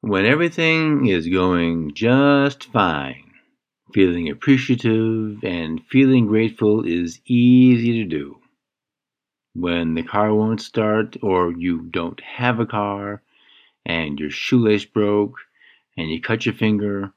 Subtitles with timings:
[0.00, 3.32] When everything is going just fine,
[3.92, 8.38] feeling appreciative and feeling grateful is easy to do.
[9.54, 13.22] When the car won't start, or you don't have a car,
[13.84, 15.34] and your shoelace broke,
[15.96, 17.12] and you cut your finger,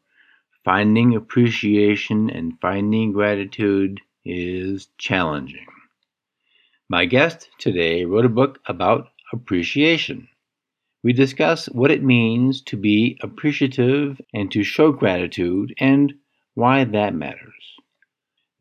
[0.66, 5.68] finding appreciation and finding gratitude is challenging.
[6.90, 10.30] My guest today wrote a book about appreciation.
[11.04, 16.14] We discuss what it means to be appreciative and to show gratitude and
[16.54, 17.74] why that matters.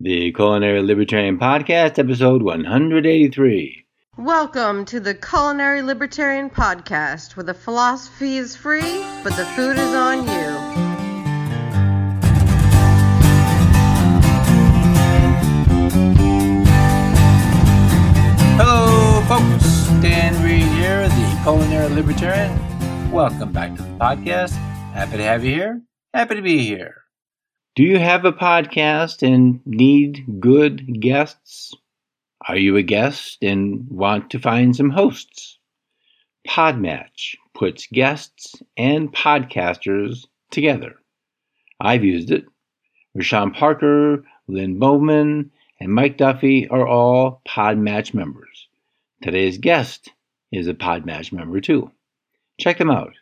[0.00, 3.84] The Culinary Libertarian Podcast, episode 183.
[4.16, 9.94] Welcome to the Culinary Libertarian Podcast, where the philosophy is free, but the food is
[9.94, 10.89] on you.
[21.50, 23.10] Culinary Libertarian.
[23.10, 24.52] Welcome back to the podcast.
[24.92, 25.82] Happy to have you here.
[26.14, 27.02] Happy to be here.
[27.74, 31.74] Do you have a podcast and need good guests?
[32.46, 35.58] Are you a guest and want to find some hosts?
[36.46, 40.94] Podmatch puts guests and podcasters together.
[41.80, 42.44] I've used it.
[43.18, 48.68] Rashawn Parker, Lynn Bowman, and Mike Duffy are all Podmatch members.
[49.20, 50.12] Today's guest
[50.52, 51.90] is a Podmatch member too.
[52.58, 53.14] Check them out.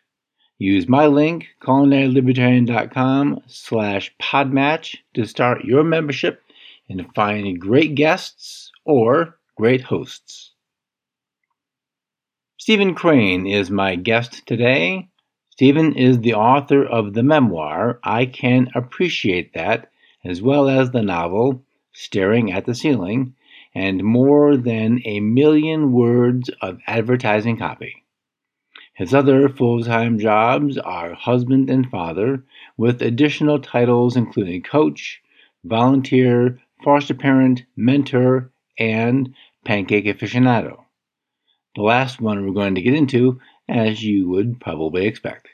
[0.57, 6.43] Use my link, culinarylibertarian.com slash podmatch to start your membership
[6.89, 10.51] and find great guests or great hosts.
[12.57, 15.07] Steven Crane is my guest today.
[15.51, 19.89] Steven is the author of the memoir, I Can Appreciate That,
[20.25, 21.63] as well as the novel,
[21.93, 23.33] Staring at the Ceiling,
[23.75, 28.03] and more than a million words of advertising copy.
[28.93, 32.43] His other full time jobs are husband and father,
[32.77, 35.21] with additional titles including coach,
[35.63, 40.83] volunteer, foster parent, mentor, and pancake aficionado.
[41.75, 45.47] The last one we're going to get into, as you would probably expect.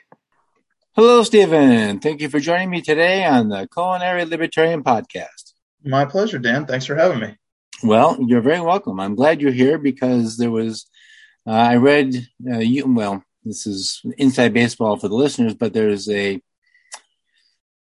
[0.94, 2.00] Hello, Steven.
[2.00, 5.52] Thank you for joining me today on the Culinary Libertarian Podcast.
[5.84, 6.66] My pleasure, Dan.
[6.66, 7.36] Thanks for having me.
[7.82, 8.98] Well, you're very welcome.
[9.00, 10.86] I'm glad you're here because there was,
[11.46, 16.08] uh, I read, uh, you, well, this is inside baseball for the listeners, but there's
[16.08, 16.40] a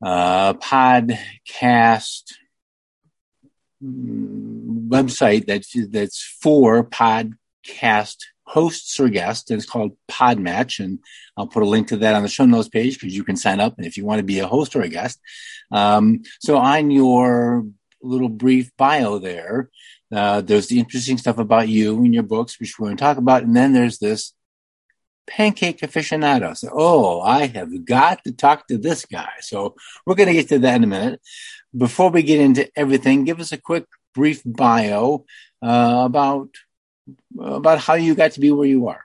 [0.02, 2.24] uh, podcast
[3.82, 10.84] mm, website that's that's for podcast hosts or guests, and it's called Podmatch.
[10.84, 11.00] And
[11.38, 13.62] I'll put a link to that on the show notes page because you can sign
[13.62, 15.22] up, and if you want to be a host or a guest.
[15.72, 17.66] Um, so on your
[18.06, 19.70] little brief bio there,
[20.12, 23.18] uh, there's the interesting stuff about you and your books, which we're going to talk
[23.18, 24.34] about, and then there's this
[25.28, 26.56] pancake aficionado.
[26.56, 29.32] So, oh, I have got to talk to this guy.
[29.42, 31.22] So we're going to get to that in a minute.
[31.76, 35.26] Before we get into everything, give us a quick, brief bio
[35.62, 36.50] uh, about
[37.40, 39.04] about how you got to be where you are.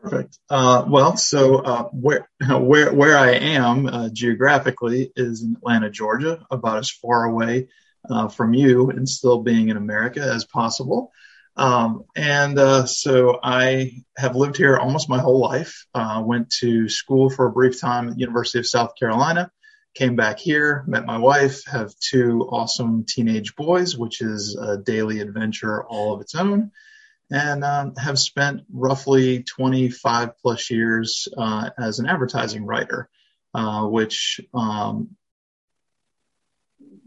[0.00, 0.38] Perfect.
[0.48, 6.46] Uh, well, so uh, where where where I am uh, geographically is in Atlanta, Georgia,
[6.50, 7.68] about as far away
[8.10, 11.12] uh, from you and still being in America as possible.
[11.56, 15.86] Um, and uh, so I have lived here almost my whole life.
[15.94, 19.50] Uh, went to school for a brief time at the University of South Carolina.
[19.94, 25.20] Came back here, met my wife, have two awesome teenage boys, which is a daily
[25.20, 26.70] adventure all of its own,
[27.30, 33.08] and um, have spent roughly 25 plus years uh, as an advertising writer,
[33.54, 35.16] uh, which um,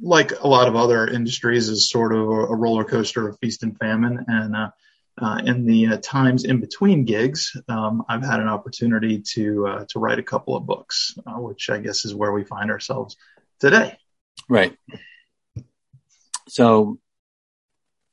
[0.01, 3.77] like a lot of other industries, is sort of a, roller coaster of feast and
[3.77, 4.25] famine.
[4.27, 4.69] And uh,
[5.21, 9.85] uh, in the uh, times in between gigs, um, I've had an opportunity to uh,
[9.89, 13.17] to write a couple of books, uh, which I guess is where we find ourselves
[13.59, 13.97] today.
[14.47, 14.75] Right.
[16.47, 16.99] So,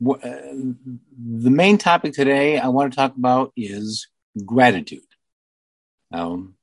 [0.03, 0.75] w- uh,
[1.17, 4.09] the main topic today I want to talk about is
[4.45, 5.01] gratitude.
[6.13, 6.55] Um,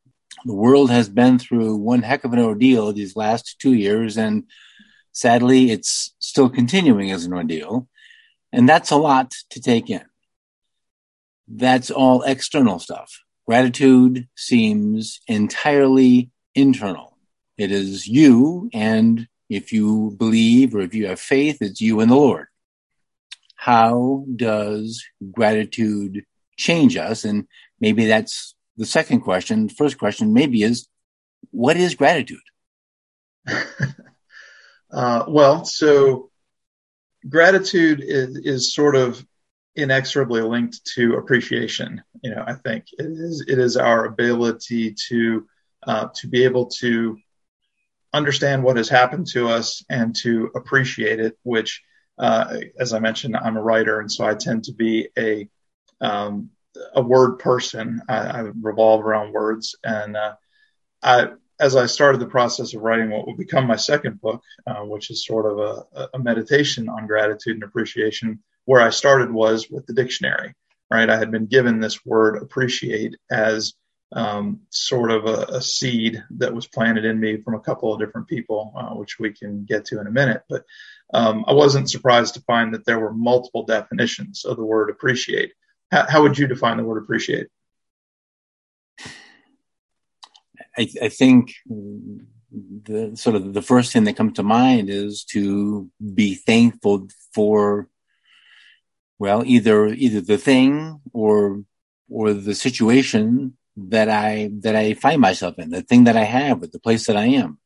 [0.45, 4.43] the world has been through one heck of an ordeal these last two years, and
[5.13, 7.87] Sadly, it's still continuing as an ordeal.
[8.51, 10.03] And that's a lot to take in.
[11.47, 13.19] That's all external stuff.
[13.45, 17.17] Gratitude seems entirely internal.
[17.57, 22.09] It is you, and if you believe or if you have faith, it's you and
[22.09, 22.47] the Lord.
[23.55, 26.25] How does gratitude
[26.57, 27.23] change us?
[27.25, 27.47] And
[27.79, 29.67] maybe that's the second question.
[29.67, 30.87] The First question maybe is,
[31.51, 32.39] what is gratitude?
[34.93, 36.29] Uh, well, so
[37.27, 39.25] gratitude is, is sort of
[39.75, 42.03] inexorably linked to appreciation.
[42.21, 45.47] You know, I think it is, it is our ability to
[45.85, 47.17] uh, to be able to
[48.13, 51.83] understand what has happened to us and to appreciate it, which,
[52.17, 55.49] uh, as I mentioned, I'm a writer, and so I tend to be a
[55.99, 56.51] um,
[56.95, 58.01] a word person.
[58.07, 60.35] I, I, revolve around words, and uh,
[61.01, 61.27] I,
[61.63, 65.09] as I started the process of writing what will become my second book, uh, which
[65.09, 69.85] is sort of a, a meditation on gratitude and appreciation, where I started was with
[69.85, 70.53] the dictionary.
[70.91, 73.73] Right, I had been given this word appreciate as
[74.11, 77.99] um, sort of a, a, seed that was planted in me from a couple of
[77.99, 80.43] different people, uh, which we can get to in a minute.
[80.47, 80.65] But
[81.11, 85.53] um, I wasn't surprised to find that there were multiple definitions of the word appreciate.
[85.91, 87.47] How would you define the word appreciate?
[90.77, 95.89] I, I think the sort of the first thing that comes to mind is to
[96.13, 97.87] be thankful for
[99.19, 101.63] well either either the thing or
[102.09, 106.59] or the situation that I that I find myself in, the thing that I have,
[106.59, 107.59] with the place that I am.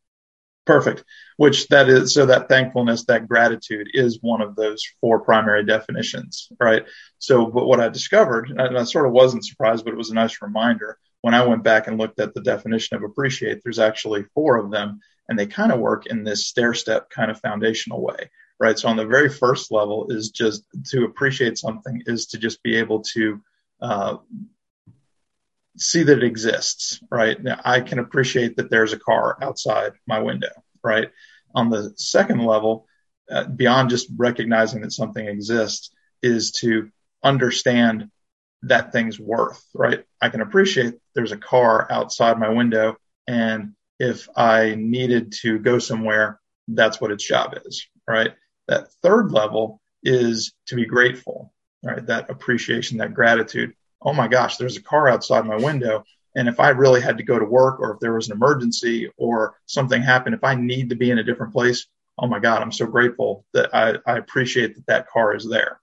[0.65, 1.03] Perfect.
[1.37, 6.49] Which that is so that thankfulness, that gratitude is one of those four primary definitions,
[6.59, 6.85] right?
[7.19, 10.15] So, but what I discovered, and I sort of wasn't surprised, but it was a
[10.15, 13.61] nice reminder when I went back and looked at the definition of appreciate.
[13.63, 17.31] There's actually four of them, and they kind of work in this stair step kind
[17.31, 18.29] of foundational way,
[18.59, 18.77] right?
[18.77, 22.77] So, on the very first level is just to appreciate something is to just be
[22.77, 23.41] able to
[23.81, 24.17] uh,
[25.77, 27.41] see that it exists, right?
[27.41, 30.51] Now, I can appreciate that there's a car outside my window,
[30.83, 31.11] right?
[31.53, 32.87] On the second level,
[33.29, 35.91] uh, beyond just recognizing that something exists,
[36.23, 36.89] is to
[37.23, 38.09] understand
[38.63, 40.03] that thing's worth, right?
[40.21, 45.79] I can appreciate there's a car outside my window, and if I needed to go
[45.79, 48.33] somewhere, that's what its job is, right?
[48.67, 52.05] That third level is to be grateful, right?
[52.05, 56.03] That appreciation, that gratitude oh my gosh, there's a car outside my window.
[56.35, 59.09] And if I really had to go to work or if there was an emergency
[59.17, 61.87] or something happened, if I need to be in a different place,
[62.19, 65.79] oh my God, I'm so grateful that I, I appreciate that that car is there.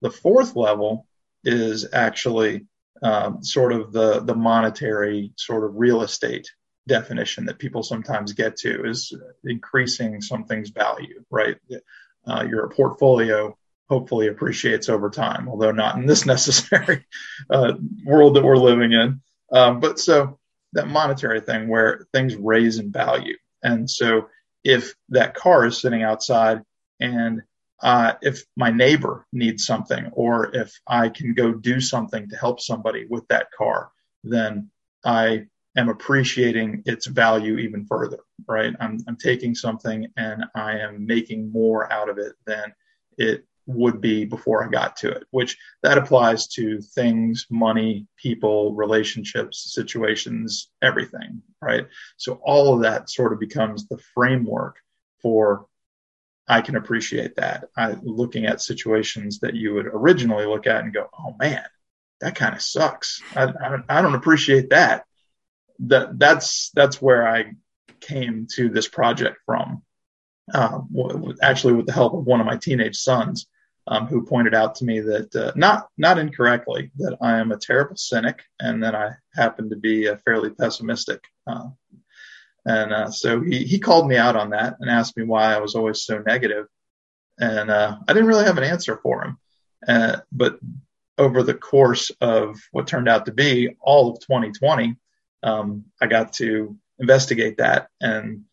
[0.00, 1.06] The fourth level
[1.44, 2.66] is actually
[3.02, 6.50] um, sort of the, the monetary sort of real estate
[6.86, 9.12] definition that people sometimes get to is
[9.44, 11.56] increasing something's value, right?
[12.26, 13.56] Uh, your portfolio
[13.88, 17.04] hopefully appreciates over time, although not in this necessary
[17.50, 17.74] uh,
[18.04, 19.20] world that we're living in.
[19.52, 20.38] Um, but so
[20.72, 23.36] that monetary thing where things raise in value.
[23.62, 24.28] And so
[24.62, 26.62] if that car is sitting outside
[27.00, 27.42] and
[27.82, 32.60] uh, if my neighbor needs something or if I can go do something to help
[32.60, 33.90] somebody with that car,
[34.22, 34.70] then
[35.04, 38.74] I am appreciating its value even further, right?
[38.80, 42.72] I'm, I'm taking something and I am making more out of it than
[43.18, 48.74] it would be before I got to it, which that applies to things, money, people,
[48.74, 51.86] relationships, situations, everything, right?
[52.18, 54.76] So all of that sort of becomes the framework
[55.22, 55.66] for
[56.46, 57.66] I can appreciate that.
[57.76, 61.64] I looking at situations that you would originally look at and go, oh man,
[62.20, 63.22] that kind of sucks.
[63.34, 65.04] I, I, I don't appreciate that.
[65.80, 67.52] That that's that's where I
[68.00, 69.82] came to this project from.
[70.52, 70.80] Uh,
[71.42, 73.46] actually, with the help of one of my teenage sons,
[73.86, 77.58] um, who pointed out to me that uh, not not incorrectly that I am a
[77.58, 81.22] terrible cynic and that I happen to be a fairly pessimistic.
[81.46, 81.68] Uh,
[82.66, 85.58] and uh, so he he called me out on that and asked me why I
[85.58, 86.66] was always so negative.
[87.38, 89.38] And uh, I didn't really have an answer for him.
[89.86, 90.58] Uh, but
[91.18, 94.96] over the course of what turned out to be all of 2020,
[95.42, 98.44] um, I got to investigate that and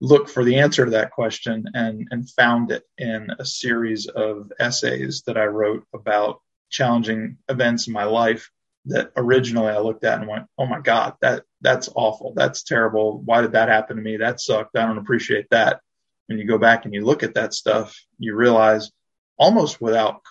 [0.00, 4.50] look for the answer to that question and, and found it in a series of
[4.58, 6.40] essays that I wrote about
[6.70, 8.50] challenging events in my life
[8.86, 12.34] that originally I looked at and went, Oh my God, that that's awful.
[12.34, 13.22] That's terrible.
[13.24, 14.18] Why did that happen to me?
[14.18, 14.76] That sucked.
[14.76, 15.80] I don't appreciate that.
[16.26, 18.90] When you go back and you look at that stuff, you realize
[19.38, 20.22] almost without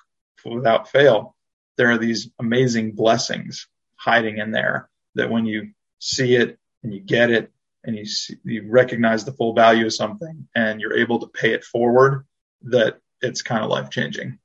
[0.46, 1.36] without fail,
[1.78, 7.00] there are these amazing blessings hiding in there that when you see it and you
[7.00, 7.52] get it
[7.84, 11.54] and you, see, you recognize the full value of something and you're able to pay
[11.54, 12.26] it forward,
[12.64, 14.40] that it's kind of life changing.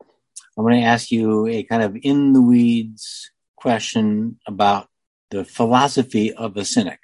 [0.00, 4.88] I'm going to ask you a kind of in the weeds question about
[5.30, 7.00] the philosophy of a cynic.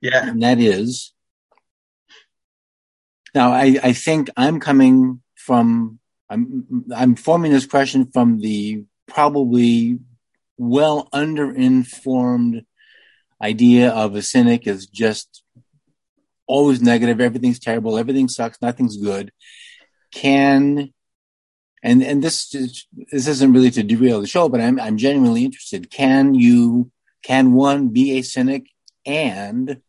[0.00, 0.28] Yeah.
[0.28, 1.12] And that is,
[3.34, 5.98] now I, I think I'm coming from,
[6.30, 9.98] I'm, I'm forming this question from the probably
[10.56, 12.64] well underinformed
[13.42, 15.42] idea of a cynic is just
[16.46, 17.20] always negative.
[17.20, 17.98] Everything's terrible.
[17.98, 18.60] Everything sucks.
[18.60, 19.32] Nothing's good.
[20.12, 20.92] Can
[21.82, 25.44] and and this is, this isn't really to derail the show, but I'm I'm genuinely
[25.44, 25.90] interested.
[25.90, 26.90] Can you
[27.22, 28.66] can one be a cynic
[29.06, 29.80] and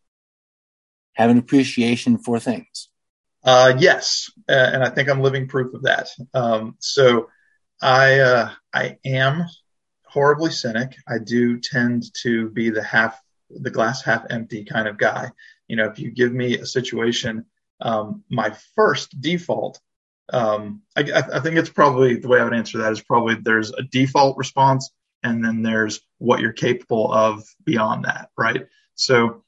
[1.14, 2.90] have an appreciation for things?
[3.44, 6.10] Uh, yes, uh, and I think I'm living proof of that.
[6.34, 7.30] Um, so
[7.82, 9.46] I uh, I am
[10.04, 10.96] horribly cynic.
[11.08, 13.20] I do tend to be the half
[13.50, 15.32] the glass half empty kind of guy.
[15.68, 17.46] You know, if you give me a situation,
[17.80, 19.80] um, my first default,
[20.32, 21.02] um, I,
[21.34, 24.38] I, think it's probably the way I would answer that is probably there's a default
[24.38, 24.92] response
[25.24, 28.68] and then there's what you're capable of beyond that, right?
[28.96, 29.44] So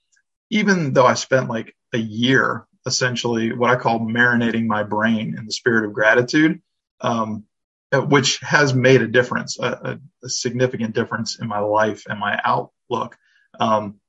[0.50, 5.46] even though I spent like a year essentially what I call marinating my brain in
[5.46, 6.62] the spirit of gratitude,
[7.00, 7.46] um,
[7.94, 13.18] which has made a difference, a, a, significant difference in my life and my outlook.
[13.60, 14.00] Um,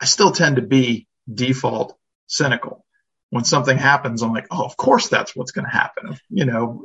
[0.00, 1.96] I still tend to be default
[2.26, 2.83] cynical.
[3.30, 6.16] When something happens, I'm like, oh, of course that's what's going to happen.
[6.30, 6.84] You know,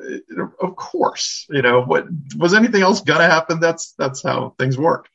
[0.59, 3.59] of course, you know, what was anything else going to happen?
[3.59, 5.07] That's, that's how things work.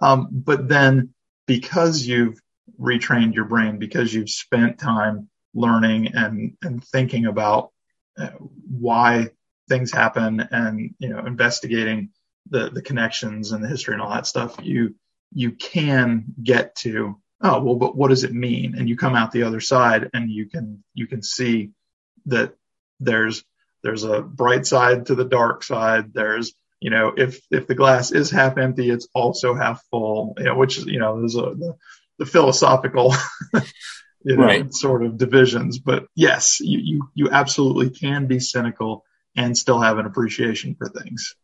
[0.00, 1.10] Um, but then
[1.46, 2.40] because you've
[2.80, 7.70] retrained your brain, because you've spent time learning and, and thinking about
[8.18, 9.28] uh, why
[9.68, 12.10] things happen and, you know, investigating
[12.50, 14.96] the, the connections and the history and all that stuff, you,
[15.32, 18.74] you can get to oh well but what does it mean?
[18.76, 21.70] And you come out the other side and you can you can see
[22.26, 22.54] that
[23.00, 23.44] there's
[23.82, 26.12] there's a bright side to the dark side.
[26.14, 30.44] There's you know if if the glass is half empty it's also half full you
[30.44, 31.76] know which is you know there's a the,
[32.18, 33.14] the philosophical
[34.24, 34.72] you know right.
[34.72, 35.78] sort of divisions.
[35.78, 39.04] But yes you, you you absolutely can be cynical
[39.36, 41.34] and still have an appreciation for things.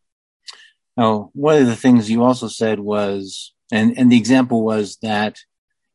[0.95, 5.39] Now one of the things you also said was and and the example was that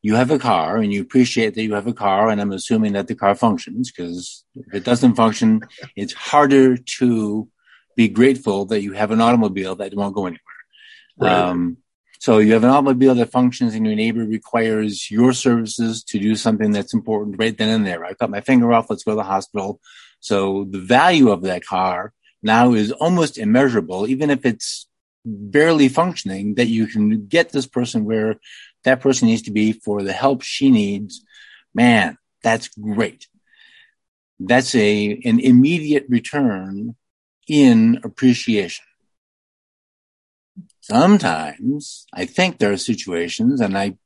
[0.05, 2.93] you have a car and you appreciate that you have a car and i'm assuming
[2.93, 5.49] that the car functions because if it doesn't function
[5.95, 7.47] it's harder to
[7.95, 10.41] be grateful that you have an automobile that won't go anywhere.
[11.17, 11.31] Right.
[11.31, 11.77] um,
[12.19, 16.35] so you have an automobile that functions and your neighbor requires your services to do
[16.35, 18.03] something that's important right then and there.
[18.03, 19.79] I cut my finger off let's go to the hospital.
[20.19, 24.87] So the value of that car now is almost immeasurable even if it's
[25.25, 28.35] barely functioning that you can get this person where
[28.85, 31.23] that person needs to be for the help she needs,
[31.73, 33.27] man, that's great.
[34.39, 36.95] That's a, an immediate return
[37.47, 38.85] in appreciation.
[40.81, 43.97] Sometimes I think there are situations and I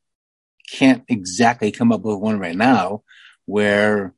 [0.71, 3.03] can't exactly come up with one right now
[3.45, 4.13] where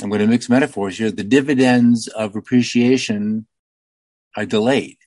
[0.00, 1.10] I'm going to mix metaphors here.
[1.10, 3.46] The dividends of appreciation
[4.36, 4.98] are delayed.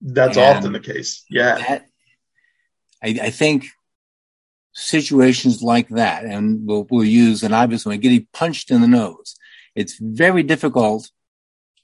[0.00, 1.24] That's and often the case.
[1.28, 1.58] Yeah.
[1.58, 1.86] That,
[3.04, 3.66] I, I think
[4.72, 9.36] situations like that, and we'll, we'll use an obvious one, getting punched in the nose.
[9.74, 11.10] It's very difficult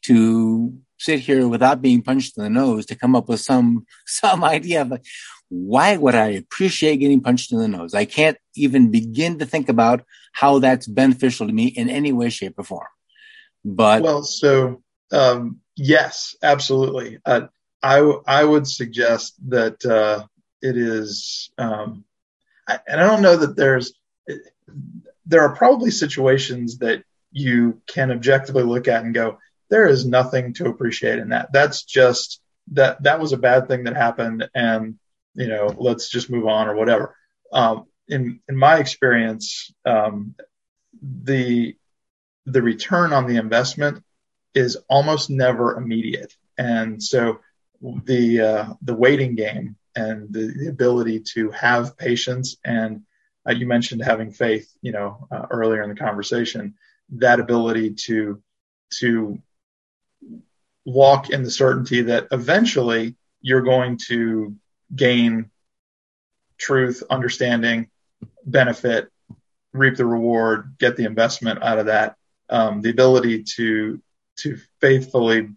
[0.07, 4.43] to sit here without being punched in the nose to come up with some, some
[4.43, 5.05] idea of like,
[5.49, 7.93] why would I appreciate getting punched in the nose?
[7.95, 12.31] I can't even begin to think about how that's beneficial to me in any way,
[12.31, 12.87] shape or form.
[13.65, 17.19] But well, so, um, yes, absolutely.
[17.27, 17.49] Uh,
[17.83, 20.27] I, I would suggest that, uh,
[20.63, 22.05] it is, um,
[22.67, 23.93] I, and I don't know that there's,
[25.27, 29.39] there are probably situations that you can objectively look at and go,
[29.71, 31.53] there is nothing to appreciate in that.
[31.53, 32.41] That's just
[32.73, 34.99] that that was a bad thing that happened, and
[35.35, 37.17] you know, let's just move on or whatever.
[37.53, 40.35] Um, in in my experience, um,
[41.01, 41.77] the
[42.47, 44.03] the return on the investment
[44.55, 47.41] is almost never immediate, and so
[47.81, 53.03] the uh, the waiting game and the, the ability to have patience and
[53.49, 56.75] uh, you mentioned having faith, you know, uh, earlier in the conversation,
[57.11, 58.43] that ability to,
[58.99, 59.41] to
[60.85, 64.55] walk in the certainty that eventually you're going to
[64.95, 65.51] gain
[66.59, 67.89] truth, understanding,
[68.45, 69.11] benefit,
[69.73, 72.17] reap the reward, get the investment out of that.
[72.49, 74.03] Um, the ability to,
[74.39, 75.49] to faithfully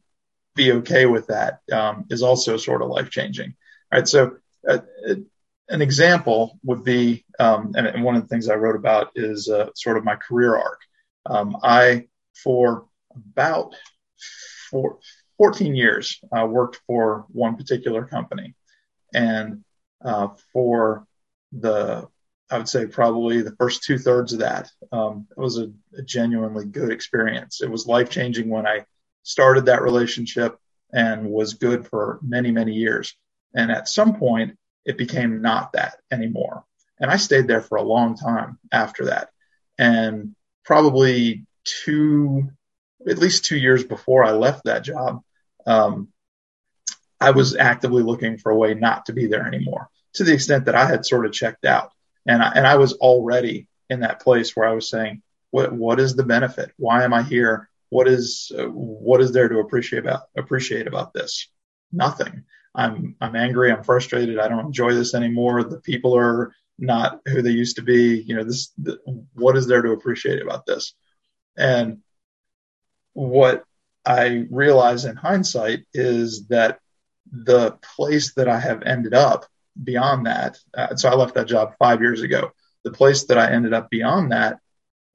[0.56, 3.56] be okay with that um, is also sort of life changing.
[3.94, 4.08] All right.
[4.08, 4.80] So uh,
[5.70, 9.48] an example would be, um, and, and, one of the things I wrote about is
[9.50, 10.80] uh, sort of my career arc.
[11.28, 12.08] Um, I,
[12.44, 13.76] for about
[14.72, 14.98] four,
[15.38, 18.56] 14 years, uh, worked for one particular company.
[19.14, 19.64] And
[20.04, 21.06] uh, for
[21.52, 22.08] the,
[22.50, 26.02] I would say probably the first two thirds of that, um, it was a, a
[26.02, 27.62] genuinely good experience.
[27.62, 28.86] It was life changing when I
[29.22, 30.58] started that relationship
[30.92, 33.16] and was good for many, many years.
[33.56, 36.66] And at some point, it became not that anymore.
[37.00, 39.30] And I stayed there for a long time after that.
[39.78, 42.50] And probably two,
[43.08, 45.22] at least two years before I left that job,
[45.66, 46.10] um,
[47.20, 50.66] I was actively looking for a way not to be there anymore to the extent
[50.66, 51.92] that I had sort of checked out.
[52.26, 56.00] And I, and I was already in that place where I was saying, what, what
[56.00, 56.72] is the benefit?
[56.78, 57.70] Why am I here?
[57.90, 61.48] What is, uh, what is there to appreciate about, appreciate about this?
[61.92, 62.44] Nothing.
[62.76, 63.72] I'm, I'm angry.
[63.72, 64.40] I'm frustrated.
[64.40, 65.64] I don't enjoy this anymore.
[65.64, 68.22] The people are not who they used to be.
[68.22, 69.00] You know, this, the,
[69.34, 70.94] what is there to appreciate about this?
[71.56, 72.00] And
[73.14, 73.64] what
[74.06, 76.80] I realize in hindsight is that
[77.32, 79.46] the place that I have ended up
[79.82, 82.52] beyond that, uh, so I left that job five years ago.
[82.84, 84.60] The place that I ended up beyond that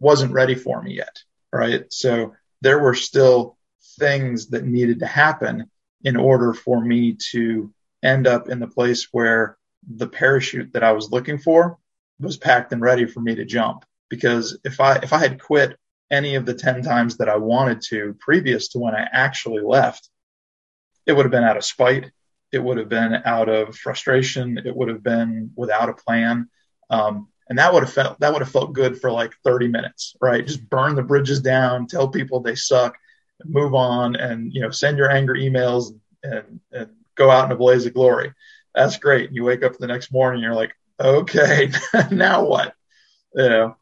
[0.00, 1.22] wasn't ready for me yet.
[1.52, 1.92] Right.
[1.92, 3.56] So there were still
[3.98, 5.70] things that needed to happen
[6.02, 10.92] in order for me to end up in the place where the parachute that I
[10.92, 11.78] was looking for
[12.20, 13.84] was packed and ready for me to jump.
[14.08, 15.76] Because if I, if I had quit
[16.10, 20.08] any of the 10 times that I wanted to previous to when I actually left,
[21.06, 22.10] it would have been out of spite.
[22.52, 24.58] It would have been out of frustration.
[24.64, 26.48] It would have been without a plan.
[26.90, 30.16] Um, and that would have felt, that would have felt good for like 30 minutes,
[30.20, 30.46] right?
[30.46, 32.96] Just burn the bridges down, tell people they suck,
[33.44, 37.56] move on and, you know, send your anger emails and, and go out in a
[37.56, 38.32] blaze of glory.
[38.74, 39.32] That's great.
[39.32, 41.70] You wake up the next morning, you're like, okay,
[42.10, 42.74] now what?
[43.34, 43.76] You know,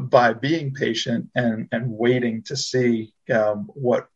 [0.00, 4.08] by being patient and, and waiting to see um, what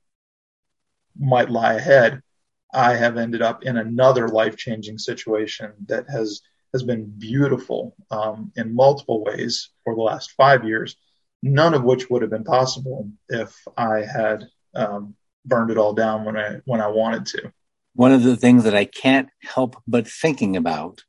[1.19, 2.23] might lie ahead,
[2.73, 6.43] I have ended up in another life changing situation that has
[6.75, 10.97] has been beautiful um, in multiple ways for the last five years.
[11.43, 16.25] None of which would have been possible if I had um, burned it all down
[16.25, 17.53] when I when I wanted to.
[17.95, 21.05] One of the things that I can't help but thinking about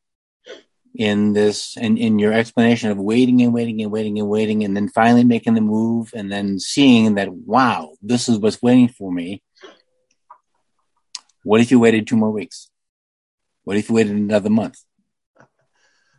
[0.95, 4.63] in this and in, in your explanation of waiting and waiting and waiting and waiting
[4.63, 8.87] and then finally making the move and then seeing that wow this is what's waiting
[8.87, 9.41] for me.
[11.43, 12.69] What if you waited two more weeks?
[13.63, 14.79] What if you waited another month?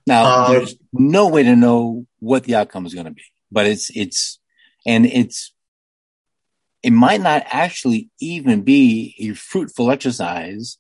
[0.07, 3.67] Now um, there's no way to know what the outcome is going to be but
[3.67, 4.39] it's it's
[4.87, 5.53] and it's
[6.83, 10.79] it might not actually even be a fruitful exercise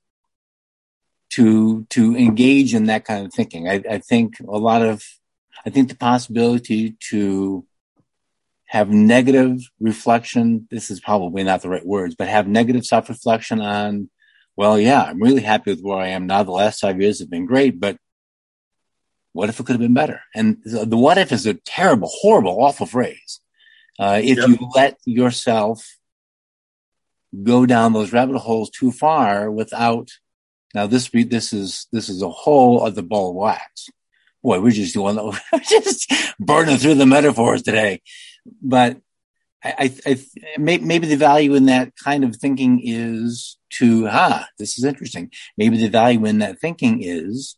[1.31, 3.69] to to engage in that kind of thinking.
[3.69, 5.05] I, I think a lot of
[5.65, 7.67] I think the possibility to
[8.67, 13.61] have negative reflection, this is probably not the right words, but have negative self reflection
[13.61, 14.09] on,
[14.57, 16.45] well, yeah, I'm really happy with where I am now.
[16.45, 17.97] The last five years have been great, but
[19.33, 20.21] what if it could have been better?
[20.37, 23.40] And the what if is a terrible, horrible, awful phrase.
[24.01, 24.49] Uh, if yep.
[24.49, 25.87] you let yourself
[27.43, 30.11] go down those rabbit holes too far without
[30.75, 33.91] now this be this is this is a whole other ball of wax.
[34.43, 35.17] Boy, we're just doing
[35.69, 38.01] just burning through the metaphors today.
[38.63, 38.97] But
[39.63, 44.79] I, I, I maybe the value in that kind of thinking is to ah, this
[44.79, 45.31] is interesting.
[45.59, 47.57] Maybe the value in that thinking is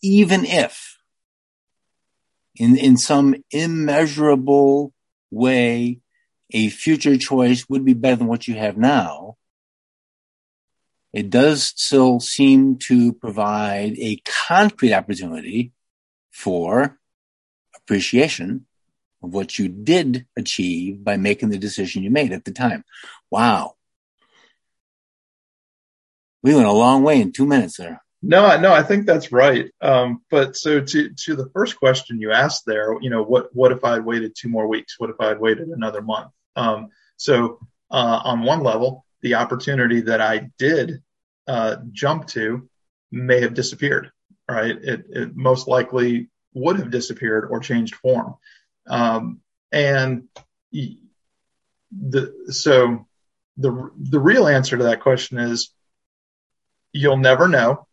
[0.00, 0.97] even if
[2.58, 4.92] in in some immeasurable
[5.30, 6.00] way
[6.50, 9.36] a future choice would be better than what you have now
[11.12, 15.72] it does still seem to provide a concrete opportunity
[16.30, 16.98] for
[17.74, 18.66] appreciation
[19.22, 22.84] of what you did achieve by making the decision you made at the time.
[23.30, 23.74] Wow.
[26.42, 28.02] We went a long way in two minutes there.
[28.20, 29.70] No, no, I think that's right.
[29.80, 33.70] Um, but so to to the first question you asked there, you know, what what
[33.70, 34.98] if I had waited two more weeks?
[34.98, 36.32] What if I had waited another month?
[36.56, 41.02] Um, so uh, on one level, the opportunity that I did
[41.46, 42.68] uh, jump to
[43.10, 44.10] may have disappeared,
[44.48, 44.76] right?
[44.76, 48.34] It, it, most likely would have disappeared or changed form.
[48.86, 49.40] Um,
[49.72, 50.24] and
[50.72, 53.06] the, so
[53.56, 55.70] the, the real answer to that question is
[56.92, 57.87] you'll never know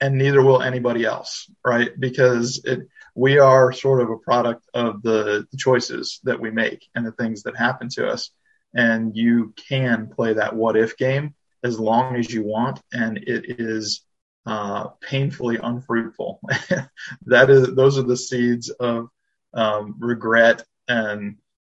[0.00, 1.90] and neither will anybody else, right?
[1.98, 6.86] Because it, we are sort of a product of the, the choices that we make
[6.94, 8.30] and the things that happen to us.
[8.74, 13.60] And you can play that what if game as long as you want, and it
[13.60, 14.02] is
[14.46, 16.40] uh, painfully unfruitful.
[17.26, 19.08] that is, those are the seeds of
[19.54, 21.36] um, regret and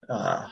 [0.09, 0.47] uh,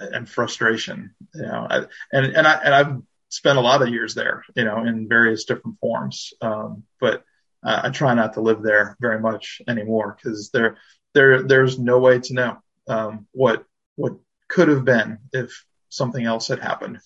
[0.00, 1.14] and frustration.
[1.34, 1.78] You know, I,
[2.12, 5.44] and and I and I've spent a lot of years there, you know, in various
[5.44, 6.34] different forms.
[6.42, 7.24] Um, but
[7.64, 10.76] I, I try not to live there very much anymore because there
[11.14, 13.64] there there's no way to know um, what
[13.96, 14.16] what
[14.48, 16.98] could have been if something else had happened.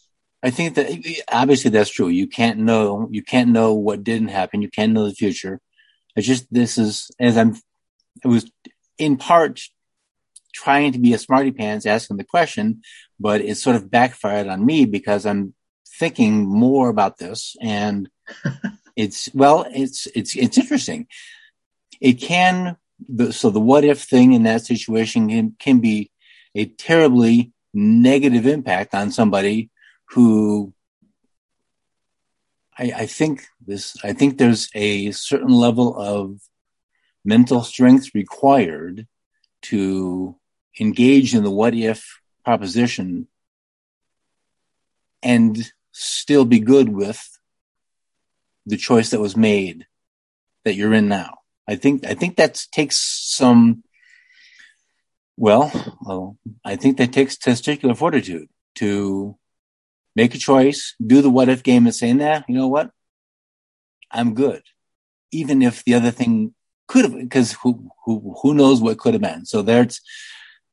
[0.42, 0.90] I think that
[1.30, 2.08] obviously that's true.
[2.08, 4.62] You can't know, you can't know what didn't happen.
[4.62, 5.60] You can't know the future.
[6.14, 7.56] It's just, this is, as I'm,
[8.24, 8.50] it was
[8.98, 9.60] in part
[10.54, 12.82] trying to be a smarty pants asking the question,
[13.18, 15.54] but it sort of backfired on me because I'm
[15.98, 18.08] thinking more about this and
[18.96, 21.06] it's, well, it's, it's, it's interesting.
[22.00, 22.76] It can,
[23.30, 26.10] so the what if thing in that situation can, can be
[26.54, 29.70] a terribly negative impact on somebody
[30.10, 30.72] who
[32.78, 36.40] I, I think this, I think there's a certain level of
[37.24, 39.06] mental strength required
[39.62, 40.36] to
[40.78, 43.28] engage in the what if proposition
[45.22, 47.38] and still be good with
[48.66, 49.86] the choice that was made
[50.64, 51.38] that you're in now.
[51.66, 53.82] I think, I think that takes some,
[55.38, 59.38] well, I think that takes testicular fortitude to
[60.14, 62.90] make a choice, do the what if game and say, that, you know what?
[64.10, 64.62] I'm good.
[65.32, 66.54] Even if the other thing
[66.88, 69.46] could have, because who, who, who knows what could have been.
[69.46, 70.00] So there's,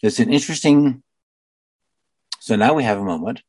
[0.01, 1.01] there's an interesting,
[2.39, 3.41] so now we have a moment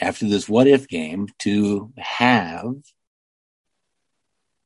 [0.00, 2.74] after this what if game to have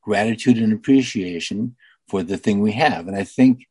[0.01, 1.75] gratitude and appreciation
[2.07, 3.07] for the thing we have.
[3.07, 3.67] And I think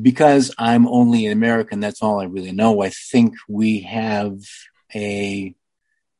[0.00, 2.82] because I'm only an American, that's all I really know.
[2.82, 4.38] I think we have
[4.94, 5.54] a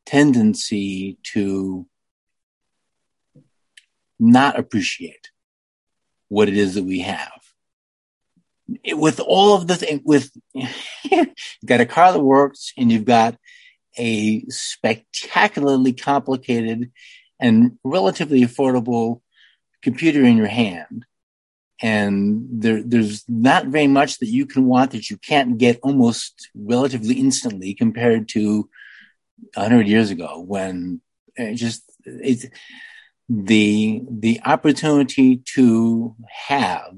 [0.04, 1.86] tendency to
[4.18, 5.30] not appreciate
[6.28, 7.30] what it is that we have.
[8.82, 11.28] It, with all of the thing, with you've
[11.64, 13.36] got a car that works and you've got
[13.98, 16.90] a spectacularly complicated
[17.40, 19.20] and relatively affordable
[19.83, 21.05] computer in your hand.
[21.83, 26.48] And there, there's not very much that you can want that you can't get almost
[26.55, 28.68] relatively instantly compared to
[29.57, 31.00] hundred years ago when
[31.35, 32.46] it just it's
[33.28, 36.14] the the opportunity to
[36.48, 36.94] have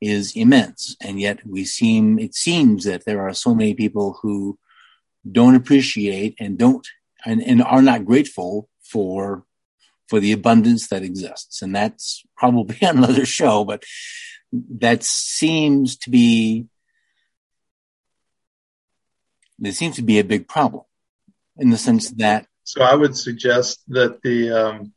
[0.00, 4.58] is immense and yet we seem it seems that there are so many people who
[5.30, 6.86] don't appreciate and don't
[7.24, 9.44] and, and are not grateful for
[10.08, 13.84] for the abundance that exists and that's probably another show but
[14.52, 16.66] that seems to be
[19.58, 20.84] there seems to be a big problem
[21.56, 22.46] in the sense that.
[22.64, 24.92] So I would suggest that the um,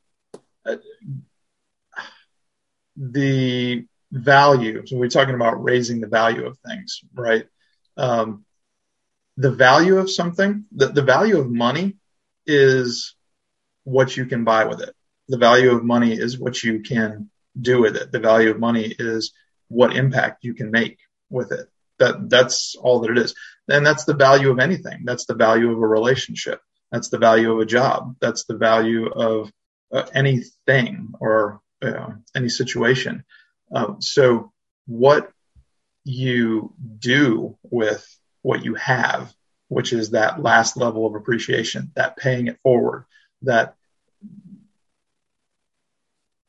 [2.96, 4.86] the value.
[4.86, 7.46] So we're talking about raising the value of things, right?
[7.98, 8.46] Um,
[9.38, 11.98] the value of something, the, the value of money
[12.46, 13.16] is
[13.84, 14.94] what you can buy with it.
[15.28, 18.12] The value of money is what you can do with it.
[18.12, 19.32] The value of money is
[19.68, 20.98] what impact you can make
[21.30, 21.68] with it.
[22.00, 23.36] That that's all that it is.
[23.68, 25.02] And that's the value of anything.
[25.04, 26.62] That's the value of a relationship.
[26.92, 28.16] That's the value of a job.
[28.22, 29.52] That's the value of
[29.92, 33.24] uh, anything or uh, any situation.
[33.74, 34.52] Um, so
[34.86, 35.32] what
[36.06, 38.08] you do with
[38.42, 39.34] what you have,
[39.68, 43.06] which is that last level of appreciation, that paying it forward,
[43.42, 43.76] that,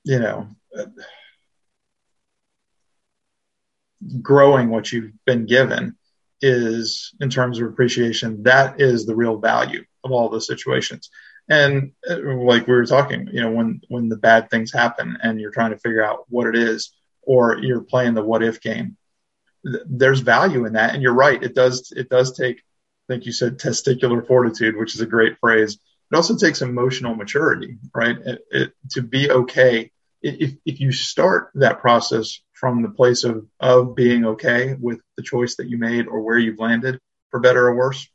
[0.05, 0.49] you know,
[4.23, 5.97] growing what you've been given
[6.41, 11.11] is in terms of appreciation that is the real value of all the situations.
[11.49, 15.41] And uh, like we were talking you know when when the bad things happen and
[15.41, 18.98] you're trying to figure out what it is or you're playing the what if game
[19.71, 20.95] th- there's value in that.
[20.95, 24.95] And you're right it does it does take i think you said testicular fortitude which
[24.95, 25.79] is a great phrase.
[26.11, 28.17] It also takes emotional maturity right?
[28.17, 29.91] It, it, to be okay
[30.23, 35.23] if, if you start that process from the place of, of being okay with the
[35.23, 36.99] choice that you made or where you've landed,
[37.31, 38.09] for better or worse,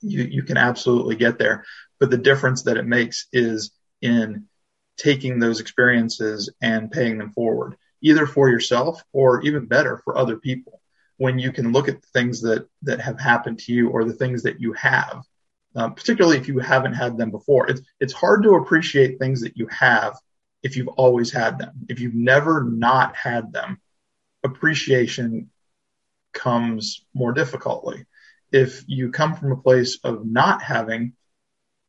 [0.00, 1.64] you, you can absolutely get there.
[1.98, 4.46] But the difference that it makes is in
[4.96, 10.36] taking those experiences and paying them forward, either for yourself or even better for other
[10.36, 10.80] people.
[11.16, 14.14] When you can look at the things that, that have happened to you or the
[14.14, 15.22] things that you have,
[15.76, 19.56] um, particularly if you haven't had them before, it's, it's hard to appreciate things that
[19.56, 20.16] you have
[20.62, 21.72] if you've always had them.
[21.88, 23.80] If you've never not had them,
[24.42, 25.50] appreciation
[26.32, 28.06] comes more difficultly.
[28.52, 31.12] If you come from a place of not having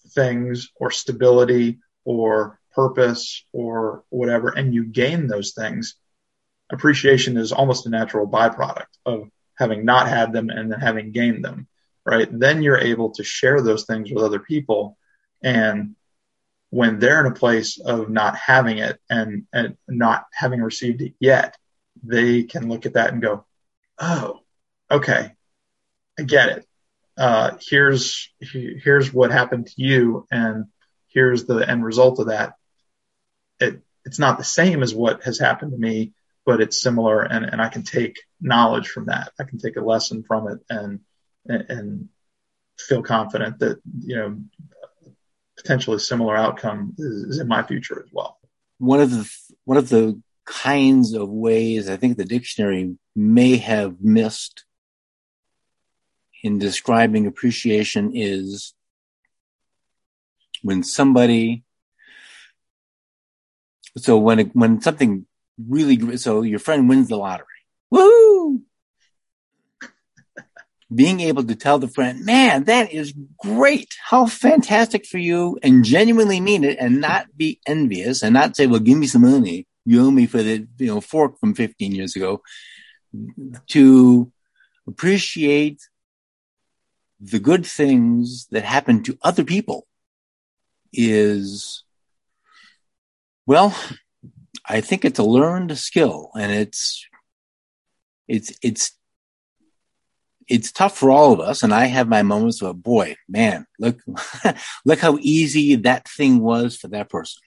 [0.09, 5.95] things or stability or purpose or whatever, and you gain those things,
[6.71, 11.43] appreciation is almost a natural byproduct of having not had them and then having gained
[11.43, 11.67] them,
[12.05, 12.27] right?
[12.31, 14.97] Then you're able to share those things with other people
[15.43, 15.95] and
[16.71, 21.13] when they're in a place of not having it and, and not having received it
[21.19, 21.57] yet,
[22.01, 23.45] they can look at that and go,
[23.99, 24.39] Oh,
[24.89, 25.33] okay.
[26.17, 26.67] I get it.
[27.17, 30.25] Uh, here's, here's what happened to you.
[30.31, 30.65] And
[31.09, 32.55] here's the end result of that.
[33.59, 36.13] It, it's not the same as what has happened to me,
[36.45, 37.21] but it's similar.
[37.21, 39.31] And, and I can take knowledge from that.
[39.39, 40.99] I can take a lesson from it and,
[41.45, 42.09] and
[42.77, 44.37] feel confident that you know
[45.57, 48.37] potentially similar outcome is, in my future as well.
[48.79, 49.31] One of the
[49.65, 54.65] one of the kinds of ways I think the dictionary may have missed
[56.43, 58.73] in describing appreciation is
[60.63, 61.63] when somebody
[63.97, 65.25] so when when something
[65.67, 67.45] really so your friend wins the lottery
[67.89, 68.61] woo
[70.93, 73.95] being able to tell the friend, man, that is great.
[74.03, 78.67] How fantastic for you and genuinely mean it and not be envious and not say,
[78.67, 79.67] well, give me some money.
[79.85, 82.41] You owe me for the, you know, fork from 15 years ago
[83.67, 84.31] to
[84.87, 85.81] appreciate
[87.19, 89.87] the good things that happen to other people
[90.91, 91.83] is,
[93.45, 93.75] well,
[94.67, 97.05] I think it's a learned skill and it's,
[98.27, 98.91] it's, it's
[100.51, 101.63] it's tough for all of us.
[101.63, 103.99] And I have my moments of, boy, man, look,
[104.85, 107.41] look how easy that thing was for that person.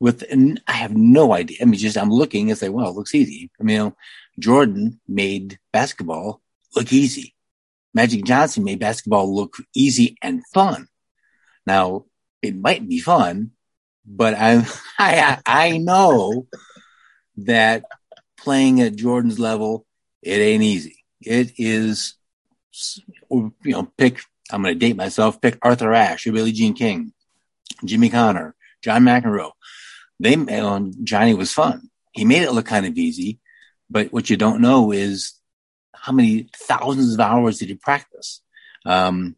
[0.00, 0.24] With,
[0.66, 1.58] I have no idea.
[1.60, 3.52] I mean, just I'm looking and say, well, it looks easy.
[3.60, 3.96] I mean, you know,
[4.40, 6.40] Jordan made basketball
[6.74, 7.36] look easy.
[7.94, 10.88] Magic Johnson made basketball look easy and fun.
[11.66, 12.06] Now,
[12.42, 13.52] it might be fun,
[14.06, 14.66] but I,
[14.98, 16.46] I, I know
[17.38, 17.84] that
[18.36, 19.86] playing at Jordan's level,
[20.22, 21.04] it ain't easy.
[21.20, 22.14] It is,
[23.30, 27.12] you know, pick, I'm going to date myself, pick Arthur Ashe, Billie Jean King,
[27.84, 29.52] Jimmy Connor, John McEnroe.
[30.18, 31.90] They, um, Johnny was fun.
[32.12, 33.40] He made it look kind of easy,
[33.88, 35.34] but what you don't know is
[35.94, 38.42] how many thousands of hours did he practice?
[38.84, 39.36] Um,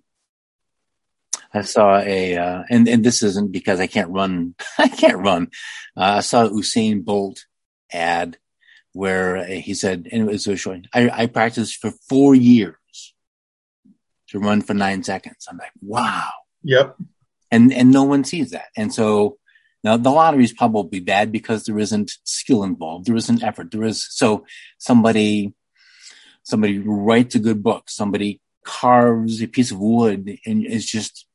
[1.54, 5.48] I saw a, uh, and, and this isn't because I can't run, I can't run.
[5.96, 7.46] Uh, I saw Usain Bolt
[7.92, 8.38] ad
[8.92, 12.76] where he said, and it was so short, I, I practiced for four years
[14.28, 15.46] to run for nine seconds.
[15.48, 16.30] I'm like, wow.
[16.62, 16.96] Yep.
[17.50, 18.66] And, and no one sees that.
[18.76, 19.38] And so
[19.82, 23.06] now the lottery is probably bad because there isn't skill involved.
[23.06, 23.70] There isn't effort.
[23.70, 24.46] There is, so
[24.78, 25.54] somebody,
[26.44, 27.90] somebody writes a good book.
[27.90, 31.26] Somebody carves a piece of wood and it's just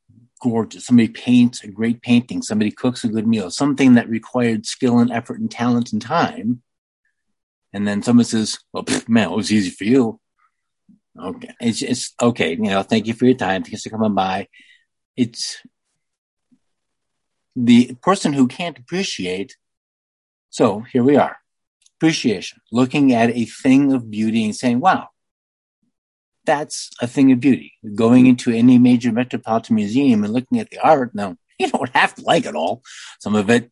[0.41, 0.85] gorgeous.
[0.85, 2.41] Somebody paints a great painting.
[2.41, 6.61] Somebody cooks a good meal, something that required skill and effort and talent and time
[7.73, 10.19] and then someone says, well, pff, man, it was easy for you.
[11.21, 11.49] Okay.
[11.59, 12.51] It's, it's okay.
[12.51, 13.63] You know, thank you for your time.
[13.63, 14.47] Thanks for coming by.
[15.15, 15.57] It's
[17.55, 19.57] the person who can't appreciate.
[20.49, 21.37] So here we are.
[21.97, 25.09] Appreciation, looking at a thing of beauty and saying, wow,
[26.49, 27.73] that's a thing of beauty.
[27.95, 28.29] Going mm-hmm.
[28.29, 31.13] into any major metropolitan museum and looking at the art.
[31.13, 32.81] Now, you don't have to like it all.
[33.19, 33.71] Some of it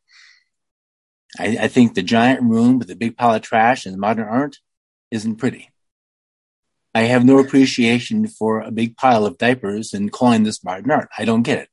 [1.40, 4.58] I, I think the giant room with the big pile of trash and modern art
[5.12, 5.70] isn't pretty.
[6.94, 11.10] I have no appreciation for a big pile of diapers and calling this modern art.
[11.18, 11.70] I don't get it.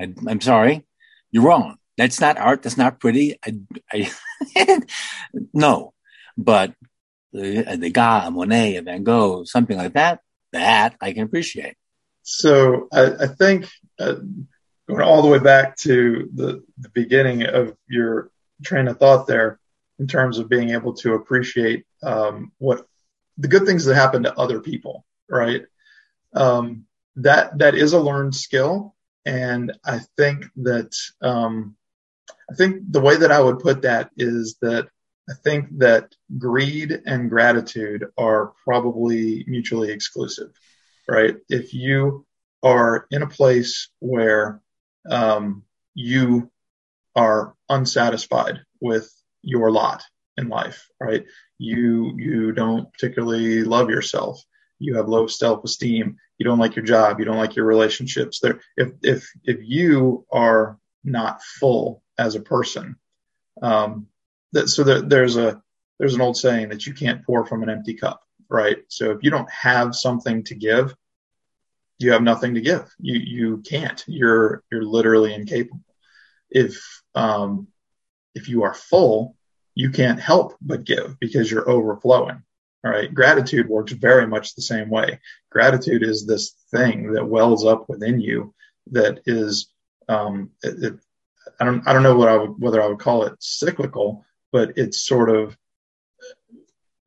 [0.00, 0.86] I, am sorry.
[1.30, 1.76] You're wrong.
[1.96, 2.62] That's not art.
[2.62, 3.38] That's not pretty.
[3.44, 3.60] I,
[3.92, 4.80] I
[5.54, 5.94] no,
[6.36, 6.70] but
[7.34, 7.40] uh,
[7.76, 10.20] the, Degas, Monet, Van Gogh, something like that,
[10.52, 11.74] that I can appreciate.
[12.22, 14.16] So I, I think uh,
[14.88, 18.30] going all the way back to the, the beginning of your
[18.62, 19.58] train of thought there
[19.98, 22.86] in terms of being able to appreciate um, what
[23.36, 25.62] the good things that happen to other people, right?
[26.34, 26.84] Um,
[27.16, 31.76] that that is a learned skill, and I think that um,
[32.50, 34.88] I think the way that I would put that is that
[35.28, 40.50] I think that greed and gratitude are probably mutually exclusive,
[41.06, 41.36] right?
[41.48, 42.26] If you
[42.62, 44.62] are in a place where
[45.08, 45.64] um,
[45.94, 46.50] you
[47.14, 49.12] are unsatisfied with
[49.42, 50.02] your lot
[50.36, 51.24] in life, right?
[51.58, 54.42] You you don't particularly love yourself.
[54.78, 56.16] You have low self-esteem.
[56.38, 57.18] You don't like your job.
[57.18, 58.40] You don't like your relationships.
[58.40, 62.96] There, if if if you are not full as a person,
[63.60, 64.06] um,
[64.52, 65.62] that so there, there's a
[65.98, 68.78] there's an old saying that you can't pour from an empty cup, right?
[68.88, 70.94] So if you don't have something to give,
[71.98, 72.88] you have nothing to give.
[72.98, 74.02] You you can't.
[74.06, 75.80] You're you're literally incapable
[76.50, 77.68] if um,
[78.34, 79.36] if you are full,
[79.74, 82.42] you can't help but give because you're overflowing.
[82.84, 83.12] All right.
[83.12, 85.20] Gratitude works very much the same way.
[85.50, 88.54] Gratitude is this thing that wells up within you
[88.92, 89.68] that is,
[90.08, 90.94] um, it, it,
[91.60, 94.72] I don't, I don't know what I would, whether I would call it cyclical, but
[94.76, 95.56] it's sort of,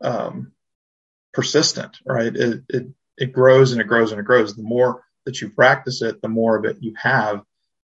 [0.04, 0.52] um,
[1.34, 2.36] persistent, right?
[2.36, 4.56] It, it, it grows and it grows and it grows.
[4.56, 7.44] The more that you practice it, the more of it you have.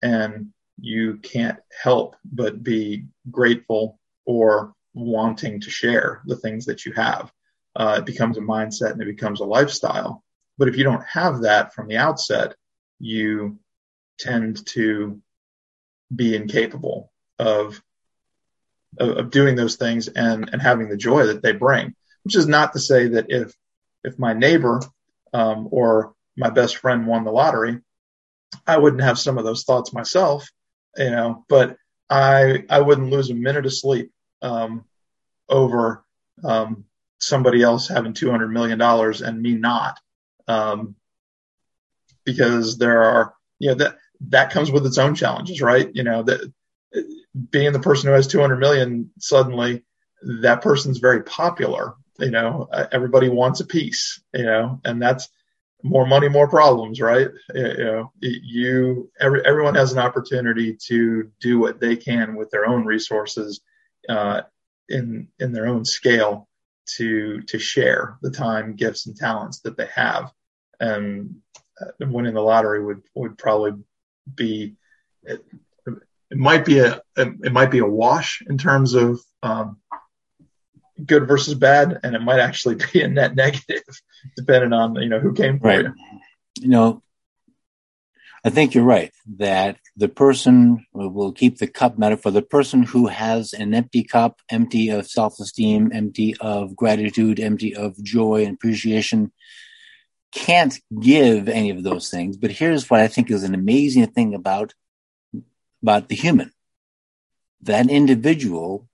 [0.01, 6.93] And you can't help but be grateful or wanting to share the things that you
[6.93, 7.31] have.
[7.75, 10.23] Uh, it becomes a mindset and it becomes a lifestyle.
[10.57, 12.55] But if you don't have that from the outset,
[12.99, 13.59] you
[14.19, 15.21] tend to
[16.15, 17.81] be incapable of
[18.99, 21.93] of, doing those things and and having the joy that they bring.
[22.23, 23.53] Which is not to say that if
[24.03, 24.81] if my neighbor
[25.33, 27.79] um, or my best friend won the lottery,
[28.65, 30.49] I wouldn't have some of those thoughts myself,
[30.97, 31.45] you know.
[31.49, 31.77] But
[32.09, 34.85] I I wouldn't lose a minute of sleep um,
[35.49, 36.03] over
[36.43, 36.85] um,
[37.19, 39.99] somebody else having two hundred million dollars and me not,
[40.47, 40.95] um,
[42.23, 43.97] because there are you know that
[44.29, 45.89] that comes with its own challenges, right?
[45.93, 46.51] You know that
[47.49, 49.83] being the person who has 200 million suddenly
[50.41, 55.29] that person's very popular you know everybody wants a piece you know and that's
[55.85, 57.27] more money more problems right?
[57.53, 62.65] You know you every, everyone has an opportunity to do what they can with their
[62.65, 63.61] own resources
[64.09, 64.41] uh,
[64.89, 66.49] in in their own scale
[66.97, 70.31] to to share the time gifts and talents that they have.
[70.79, 71.37] And
[71.79, 73.73] uh, winning the lottery would would probably
[74.33, 74.75] be
[76.35, 79.77] it might be a it might be a wash in terms of um,
[81.05, 83.83] good versus bad, and it might actually be a net negative
[84.35, 85.85] depending on you know who came for right.
[85.85, 85.93] you.
[86.59, 87.03] You know,
[88.43, 92.33] I think you're right that the person will keep the cup metaphor.
[92.33, 98.01] The person who has an empty cup, empty of self-esteem, empty of gratitude, empty of
[98.03, 99.31] joy and appreciation,
[100.33, 102.35] can't give any of those things.
[102.35, 104.73] But here's what I think is an amazing thing about
[105.85, 106.51] about the human.
[107.61, 108.87] That individual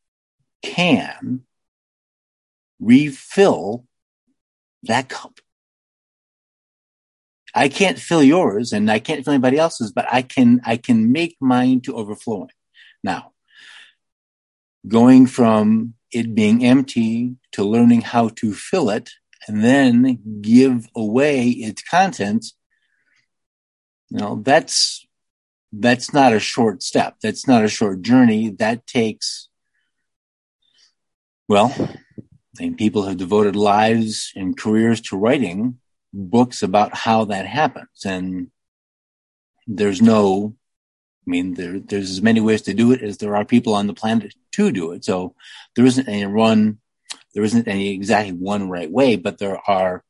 [0.61, 1.43] can
[2.81, 3.85] refill
[4.83, 5.39] that cup.
[7.55, 11.13] I can't fill yours and I can't fill anybody else's, but I can, I can
[11.13, 12.51] make mine to overflowing.
[13.01, 13.31] Now,
[14.85, 19.11] going from it being empty to learning how to fill it
[19.47, 22.53] and then give away its contents,
[24.09, 25.07] you know, that's
[25.71, 27.17] that's not a short step.
[27.21, 28.49] That's not a short journey.
[28.49, 29.49] That takes,
[31.47, 31.73] well,
[32.59, 35.79] and people have devoted lives and careers to writing
[36.13, 38.05] books about how that happens.
[38.05, 38.51] And
[39.65, 40.55] there's no,
[41.25, 43.87] I mean, there, there's as many ways to do it as there are people on
[43.87, 45.05] the planet to do it.
[45.05, 45.35] So
[45.75, 46.79] there isn't any one,
[47.33, 50.03] there isn't any exactly one right way, but there are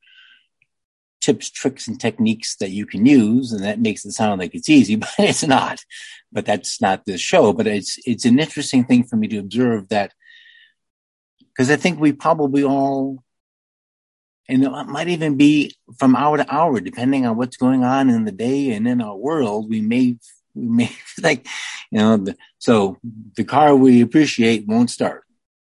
[1.21, 4.69] tips, tricks, and techniques that you can use, and that makes it sound like it's
[4.69, 5.85] easy, but it's not.
[6.31, 7.53] But that's not this show.
[7.53, 10.13] But it's it's an interesting thing for me to observe that
[11.39, 13.23] because I think we probably all,
[14.47, 18.25] and it might even be from hour to hour, depending on what's going on in
[18.25, 19.69] the day and in our world.
[19.69, 20.17] We may
[20.53, 21.47] we may like,
[21.91, 22.97] you know, the, so
[23.35, 25.23] the car we appreciate won't start.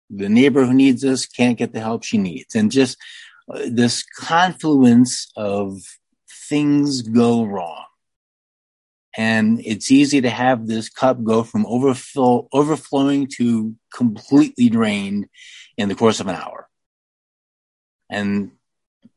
[0.10, 2.98] The neighbor who needs us can't get the help she needs, and just
[3.48, 5.82] this confluence of
[6.50, 7.86] things go wrong.
[9.18, 15.28] And it's easy to have this cup go from overflowing to completely drained
[15.78, 16.68] in the course of an hour.
[18.10, 18.52] And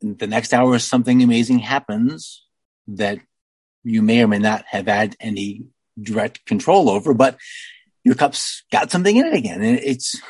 [0.01, 2.45] the next hour, something amazing happens
[2.87, 3.19] that
[3.83, 5.65] you may or may not have had any
[6.01, 7.37] direct control over, but
[8.05, 9.63] your cup's got something in it again.
[9.63, 10.21] And it's,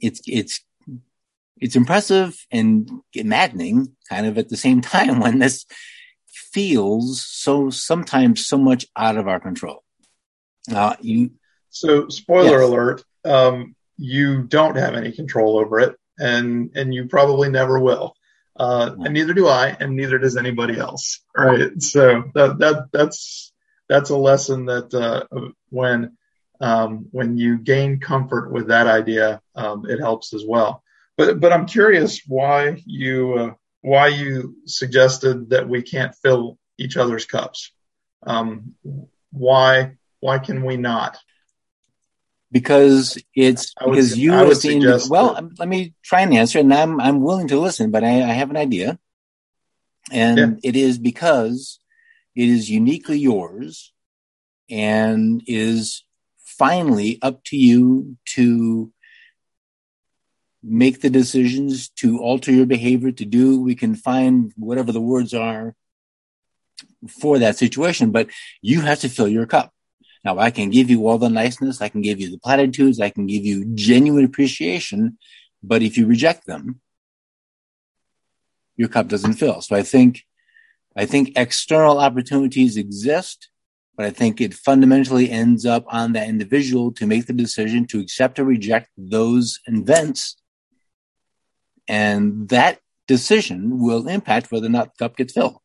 [0.00, 0.60] it's, it's
[1.62, 5.64] it's impressive and maddening kind of at the same time when this
[6.26, 9.82] feels so sometimes so much out of our control.
[10.70, 11.30] Uh, you,
[11.70, 12.68] so spoiler yes.
[12.68, 18.16] alert, um, you don't have any control over it and, and you probably never will.
[18.56, 21.20] Uh, and neither do I, and neither does anybody else.
[21.34, 21.80] Right.
[21.80, 23.52] So that, that, that's,
[23.88, 25.24] that's a lesson that, uh,
[25.70, 26.16] when,
[26.60, 30.81] um, when you gain comfort with that idea, um, it helps as well.
[31.16, 36.96] But but I'm curious why you uh, why you suggested that we can't fill each
[36.96, 37.72] other's cups.
[38.26, 38.74] Um,
[39.30, 41.18] why why can we not?
[42.50, 47.00] Because it's would, because you the well, that, let me try and answer, and I'm
[47.00, 48.98] I'm willing to listen, but I, I have an idea,
[50.10, 50.50] and yeah.
[50.62, 51.78] it is because
[52.34, 53.92] it is uniquely yours,
[54.70, 56.04] and is
[56.44, 58.92] finally up to you to
[60.62, 65.34] make the decisions to alter your behavior to do we can find whatever the words
[65.34, 65.74] are
[67.08, 68.28] for that situation but
[68.60, 69.72] you have to fill your cup.
[70.24, 73.10] Now i can give you all the niceness i can give you the platitudes i
[73.10, 75.18] can give you genuine appreciation
[75.62, 76.80] but if you reject them
[78.76, 79.60] your cup doesn't fill.
[79.62, 80.22] So i think
[80.96, 83.48] i think external opportunities exist
[83.94, 88.00] but I think it fundamentally ends up on that individual to make the decision to
[88.00, 90.36] accept or reject those events
[91.88, 95.58] and that decision will impact whether or not the cup gets filled.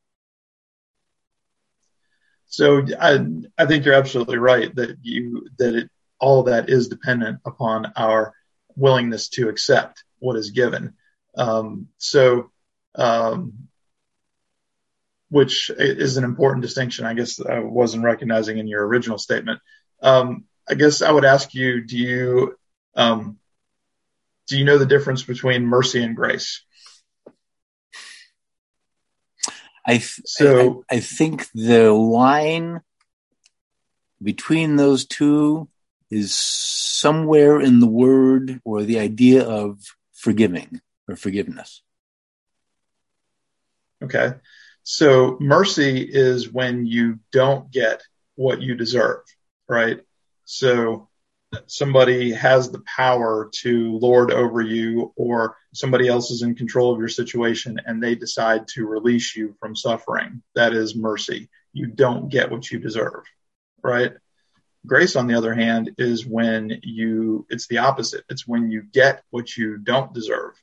[2.47, 3.25] So I,
[3.57, 5.89] I think you're absolutely right that you that it
[6.19, 8.33] all that is dependent upon our
[8.75, 10.93] willingness to accept what is given.
[11.35, 12.51] Um, so,
[12.95, 13.67] um,
[15.29, 19.59] which is an important distinction, I guess I wasn't recognizing in your original statement.
[20.01, 22.57] Um, I guess I would ask you, do you
[22.95, 23.37] um,
[24.47, 26.63] do you know the difference between mercy and grace?
[29.85, 32.81] I th- so I, I, think the line
[34.21, 35.69] between those two
[36.11, 39.79] is somewhere in the word or the idea of
[40.13, 41.81] forgiving or forgiveness.
[44.03, 44.33] Okay.
[44.83, 48.01] So mercy is when you don't get
[48.35, 49.21] what you deserve,
[49.67, 50.01] right?
[50.45, 51.06] So
[51.65, 56.99] somebody has the power to lord over you or somebody else is in control of
[56.99, 60.41] your situation and they decide to release you from suffering.
[60.55, 61.49] That is mercy.
[61.73, 63.23] You don't get what you deserve,
[63.83, 64.13] right?
[64.85, 68.23] Grace, on the other hand, is when you, it's the opposite.
[68.29, 70.53] It's when you get what you don't deserve,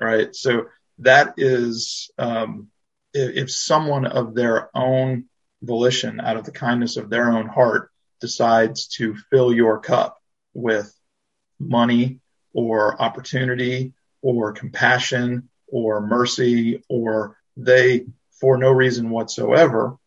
[0.00, 0.34] right?
[0.34, 0.66] So
[0.98, 2.68] that is, um,
[3.14, 5.26] if, someone of their own
[5.62, 7.91] volition, out of the kindness of their own heart,
[8.22, 10.18] decides to fill your cup
[10.54, 10.90] with
[11.58, 12.20] money
[12.54, 13.92] or opportunity
[14.22, 18.06] or compassion or mercy or they
[18.40, 19.98] for no reason whatsoever.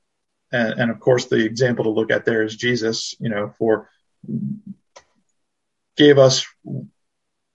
[0.51, 3.89] And, and, of course the example to look at there is jesus you know for
[5.97, 6.45] gave us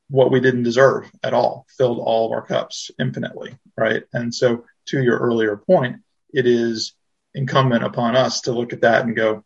[0.09, 4.03] what we didn't deserve at all filled all of our cups infinitely right?
[4.13, 6.01] And so to your earlier point
[6.33, 6.95] it is
[7.35, 9.45] incumbent upon us to look at that and go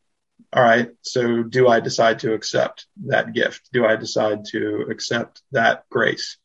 [0.54, 3.70] all right, so do I decide to accept that gift?
[3.72, 6.38] Do I decide to accept that grace?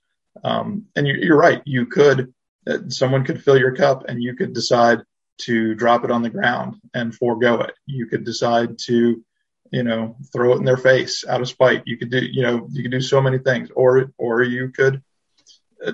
[0.44, 1.62] Um, and you, are right.
[1.66, 2.34] You could,
[2.68, 5.00] uh, someone could fill your cup and you could decide
[5.40, 7.74] to drop it on the ground and forego it.
[7.86, 9.24] You could decide to,
[9.72, 11.84] you know, throw it in their face out of spite.
[11.86, 15.04] You could do, you know, you could do so many things or, or you could
[15.86, 15.94] uh,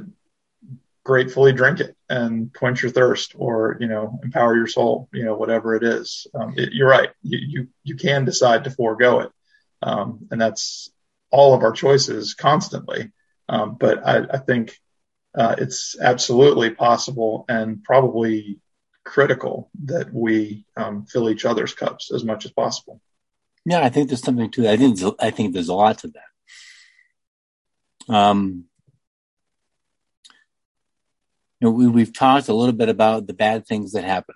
[1.06, 5.36] gratefully drink it and quench your thirst or you know empower your soul you know
[5.36, 6.28] whatever it is.
[6.34, 7.12] Um, it, you're right.
[7.22, 9.32] You, you, you can decide to forego it.
[9.82, 10.91] Um, and that's
[11.30, 13.12] all of our choices constantly.
[13.47, 14.78] Um, but I, I think
[15.38, 18.60] uh, it's absolutely possible and probably
[19.03, 22.99] critical that we um, fill each other's cups as much as possible.
[23.64, 24.74] Yeah i think there's something to that.
[24.74, 26.12] I think i think there's a lot to
[28.08, 28.16] that.
[28.16, 28.66] Um
[31.62, 34.36] know, we, we've talked a little bit about the bad things that happen.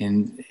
[0.00, 0.44] And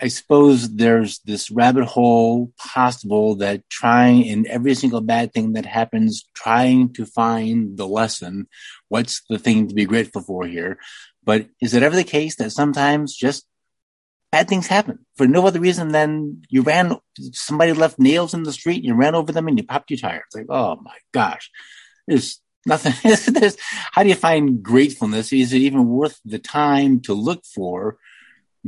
[0.00, 5.66] I suppose there's this rabbit hole possible that trying in every single bad thing that
[5.66, 8.48] happens, trying to find the lesson.
[8.88, 10.78] What's the thing to be grateful for here?
[11.24, 13.46] But is it ever the case that sometimes just
[14.32, 16.96] bad things happen for no other reason than you ran,
[17.32, 20.24] somebody left nails in the street, you ran over them and you popped your tire.
[20.26, 21.50] It's like, oh my gosh,
[22.06, 22.92] there's nothing.
[23.92, 25.32] how do you find gratefulness?
[25.32, 27.96] Is it even worth the time to look for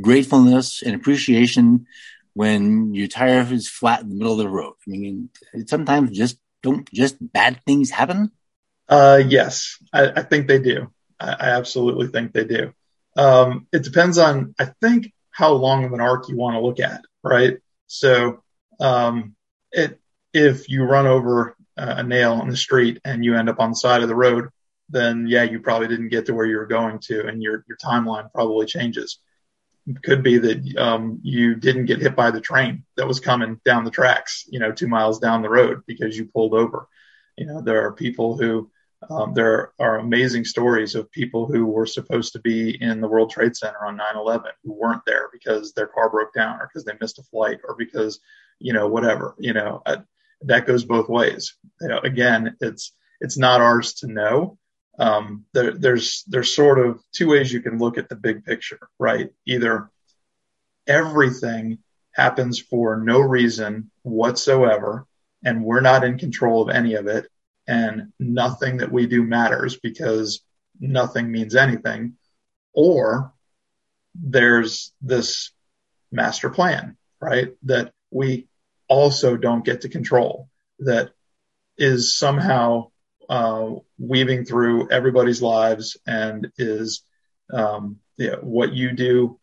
[0.00, 1.86] gratefulness and appreciation
[2.34, 4.74] when your tire is flat in the middle of the road?
[4.86, 5.30] I mean,
[5.66, 8.30] sometimes just don't just bad things happen.
[8.88, 10.90] Uh, yes, I, I think they do.
[11.20, 12.72] I, I, absolutely think they do.
[13.16, 16.80] Um, it depends on, I think, how long of an arc you want to look
[16.80, 17.58] at, right?
[17.86, 18.42] So,
[18.80, 19.34] um,
[19.72, 20.00] it,
[20.32, 23.76] if you run over a nail on the street and you end up on the
[23.76, 24.48] side of the road,
[24.88, 27.76] then yeah, you probably didn't get to where you were going to, and your your
[27.76, 29.18] timeline probably changes.
[29.86, 33.60] It could be that um, you didn't get hit by the train that was coming
[33.64, 36.88] down the tracks, you know, two miles down the road because you pulled over.
[37.36, 38.70] You know, there are people who
[39.10, 43.30] um, there are amazing stories of people who were supposed to be in the World
[43.30, 46.96] Trade Center on 9/11 who weren't there because their car broke down or because they
[47.00, 48.20] missed a flight or because
[48.58, 49.34] you know whatever.
[49.38, 49.82] You know,
[50.42, 51.56] that goes both ways.
[51.80, 54.58] You know, again, it's it's not ours to know.
[54.98, 58.80] Um, there, there's there's sort of two ways you can look at the big picture,
[58.98, 59.30] right?
[59.46, 59.90] Either
[60.86, 61.78] everything
[62.12, 65.06] happens for no reason whatsoever,
[65.44, 67.28] and we're not in control of any of it,
[67.66, 70.40] and nothing that we do matters because
[70.80, 72.14] nothing means anything,
[72.72, 73.32] or
[74.14, 75.52] there's this
[76.10, 77.52] master plan, right?
[77.64, 78.47] That we
[78.88, 80.48] also don't get to control
[80.80, 81.10] that
[81.76, 82.90] is somehow
[83.28, 87.02] uh, weaving through everybody's lives and is
[87.52, 89.38] um, yeah, what you do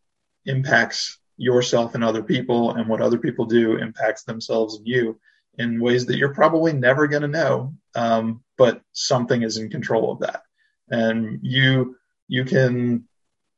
[0.46, 5.20] impacts yourself and other people, and what other people do impacts themselves and you
[5.58, 7.74] in ways that you're probably never going to know.
[7.96, 10.42] Um, but something is in control of that.
[10.90, 13.06] and you you can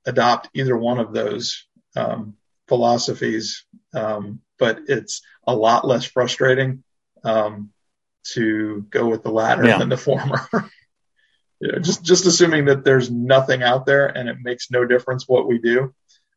[0.05, 1.65] adopt either one of those
[1.95, 2.35] um,
[2.67, 6.83] philosophies, um, but it's a lot less frustrating
[7.23, 7.71] um,
[8.33, 9.77] to go with the latter yeah.
[9.77, 10.47] than the former.
[11.59, 15.27] you know, just just assuming that there's nothing out there and it makes no difference
[15.27, 15.93] what we do.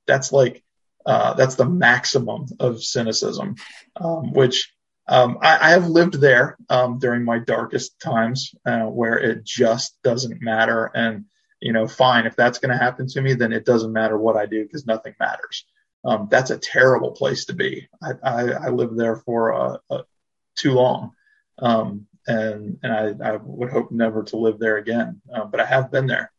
[0.07, 0.63] That's like
[1.07, 3.57] uh, that's the maximum of cynicism,
[3.97, 4.73] um, which
[5.11, 10.01] um, I, I, have lived there um, during my darkest times uh, where it just
[10.05, 10.91] doesn't matter.
[10.95, 11.25] And,
[11.61, 14.37] you know, fine, if that's going to happen to me, then it doesn't matter what
[14.37, 15.65] I do because nothing matters.
[16.05, 17.89] Um, that's a terrible place to be.
[18.03, 20.03] I, I, I lived there for uh, uh,
[20.57, 21.13] too long.
[21.59, 25.21] Um, and and I, I, would hope never to live there again.
[25.33, 26.33] Uh, but I have been there.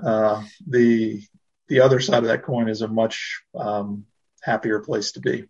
[0.00, 1.22] Uh, the
[1.68, 4.04] the other side of that coin is a much um,
[4.42, 5.44] happier place to be.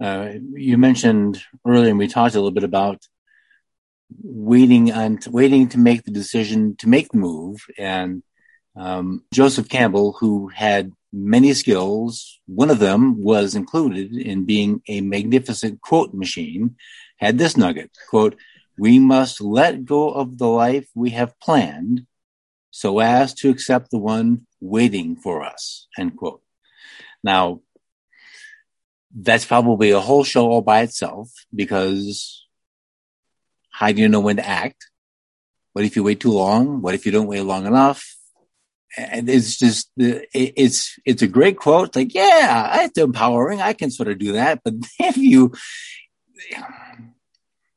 [0.00, 3.00] Uh, you mentioned earlier, and we talked a little bit about
[4.22, 7.64] waiting on waiting to make the decision to make the move.
[7.78, 8.22] And
[8.76, 15.00] um, Joseph Campbell, who had many skills, one of them was included in being a
[15.00, 16.76] magnificent quote machine,
[17.18, 18.36] had this nugget quote:
[18.78, 22.06] "We must let go of the life we have planned,
[22.70, 26.42] so as to accept the one waiting for us." End quote.
[27.22, 27.60] Now,
[29.14, 32.46] that's probably a whole show all by itself because
[33.70, 34.90] how do you know when to act?
[35.72, 36.82] What if you wait too long?
[36.82, 38.16] What if you don't wait long enough?
[38.96, 41.96] And it's just, it's, it's a great quote.
[41.96, 43.60] Like, yeah, it's empowering.
[43.60, 44.60] I can sort of do that.
[44.64, 45.52] But if you,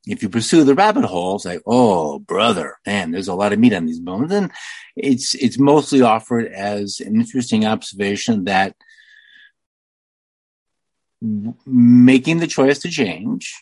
[0.06, 3.58] if you pursue the rabbit hole, it's like, oh, brother, man, there's a lot of
[3.58, 4.32] meat on these bones.
[4.32, 4.50] And
[4.94, 8.76] it's, it's mostly offered as an interesting observation that
[11.66, 13.54] making the choice to change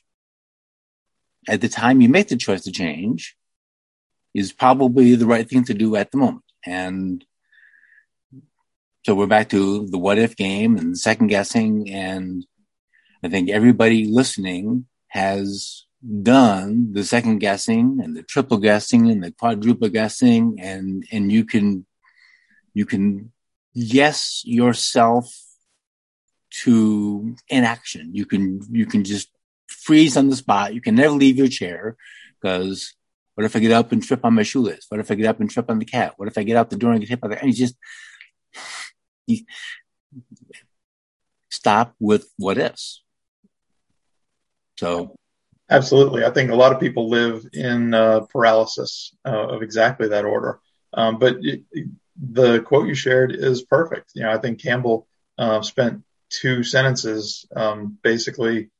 [1.49, 3.37] at the time you make the choice to change
[4.33, 6.45] is probably the right thing to do at the moment.
[6.67, 7.25] And
[9.05, 11.91] so we're back to the what if game and second guessing.
[11.91, 12.47] And
[13.23, 15.85] I think everybody listening has
[16.23, 21.45] done the second guessing and the triple guessing and the quadruple guessing and, and you
[21.45, 21.85] can,
[22.73, 23.31] you can
[23.75, 25.31] guess yourself
[26.63, 28.15] to inaction.
[28.15, 29.29] You can, you can just
[29.67, 30.73] freeze on the spot.
[30.73, 31.99] You can never leave your chair
[32.41, 32.95] because
[33.35, 34.87] what if I get up and trip on my shoelace?
[34.89, 36.15] What if I get up and trip on the cat?
[36.17, 37.75] What if I get out the door and get hit by the, and you just
[41.51, 43.03] stop with what is.
[44.79, 45.17] So.
[45.71, 46.25] Absolutely.
[46.25, 50.61] I think a lot of people live in uh, paralysis uh, of exactly that order.
[50.93, 51.63] Um, but it,
[52.17, 54.13] the quote you shared is perfect.
[54.15, 55.07] You know, I think Campbell
[55.39, 58.71] uh, spent two sentences, um, basically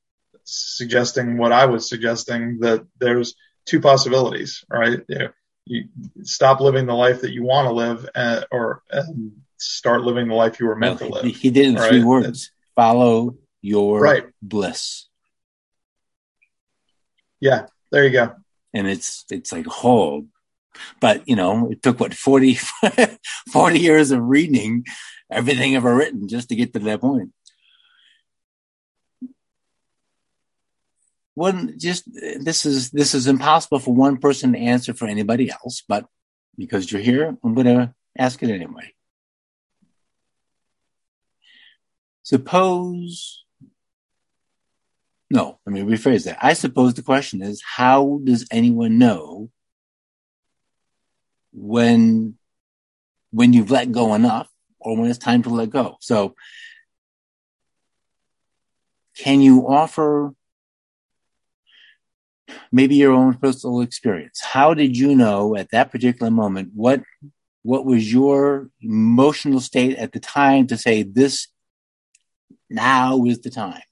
[0.45, 3.35] suggesting what I was suggesting that there's
[3.65, 5.01] two possibilities, right?
[5.09, 5.29] You, know,
[5.65, 5.89] you
[6.23, 9.33] stop living the life that you want to live, and, uh, or and
[9.65, 11.25] start living the life you were meant to live.
[11.25, 11.89] He did in right?
[11.89, 14.27] three words: it's, follow your right.
[14.43, 15.07] bliss.
[17.41, 18.35] Yeah, there you go.
[18.73, 20.27] And it's it's like oh,
[21.01, 22.59] but you know, it took what 40,
[23.53, 24.85] 40 years of reading
[25.31, 27.33] everything ever written just to get to that point.
[31.35, 32.05] one just
[32.41, 36.07] this is this is impossible for one person to answer for anybody else but
[36.57, 38.94] because you're here i'm going to ask it anyway
[42.25, 43.45] suppose
[45.31, 49.49] no let me rephrase that i suppose the question is how does anyone know
[51.53, 52.35] when
[53.31, 54.49] when you've let go enough
[54.81, 56.35] or when it's time to let go so
[59.17, 60.35] can you offer
[62.73, 64.41] maybe your own personal experience.
[64.43, 67.03] How did you know at that particular moment what
[67.63, 71.49] what was your emotional state at the time to say this
[72.75, 73.83] now is the time?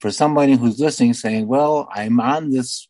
[0.00, 2.88] For somebody who's listening saying, "Well, I'm on this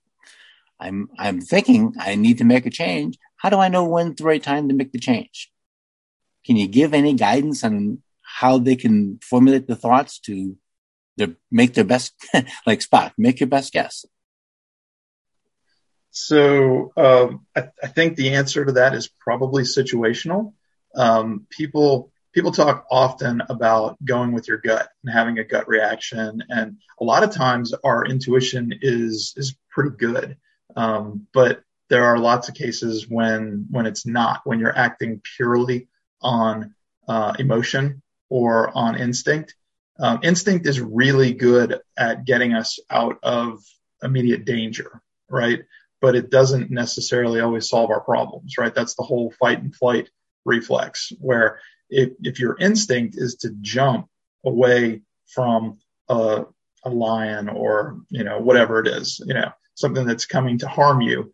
[0.79, 3.19] I'm I'm thinking I need to make a change.
[3.37, 5.51] How do I know when's the right time to make the change?"
[6.47, 10.57] Can you give any guidance on how they can formulate the thoughts to
[11.17, 12.15] their, make their best,
[12.67, 14.07] like Spock, make your best guess?
[16.11, 20.55] So um, I, I, think the answer to that is probably situational.
[20.95, 26.43] Um, people people talk often about going with your gut and having a gut reaction,
[26.49, 30.37] and a lot of times our intuition is is pretty good,
[30.77, 35.89] um, but there are lots of cases when when it's not when you're acting purely
[36.23, 36.75] on
[37.09, 39.55] uh, emotion or on instinct.
[39.99, 43.63] Um, instinct is really good at getting us out of
[44.03, 45.61] immediate danger, right?
[46.01, 48.75] but it doesn't necessarily always solve our problems, right?
[48.75, 50.09] That's the whole fight and flight
[50.45, 51.61] reflex, where
[51.91, 54.09] if, if your instinct is to jump
[54.45, 55.79] away from
[56.09, 56.45] a,
[56.85, 61.01] a lion or, you know, whatever it is, you know, something that's coming to harm
[61.01, 61.33] you,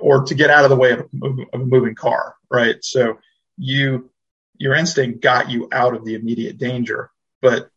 [0.00, 1.08] or to get out of the way of
[1.54, 2.76] a, moving car, right?
[2.82, 3.18] So
[3.56, 4.10] you,
[4.58, 7.70] your instinct got you out of the immediate danger, but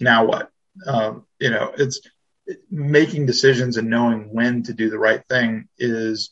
[0.00, 0.50] now what?
[0.86, 2.00] Um, you know, it's
[2.70, 6.30] making decisions and knowing when to do the right thing is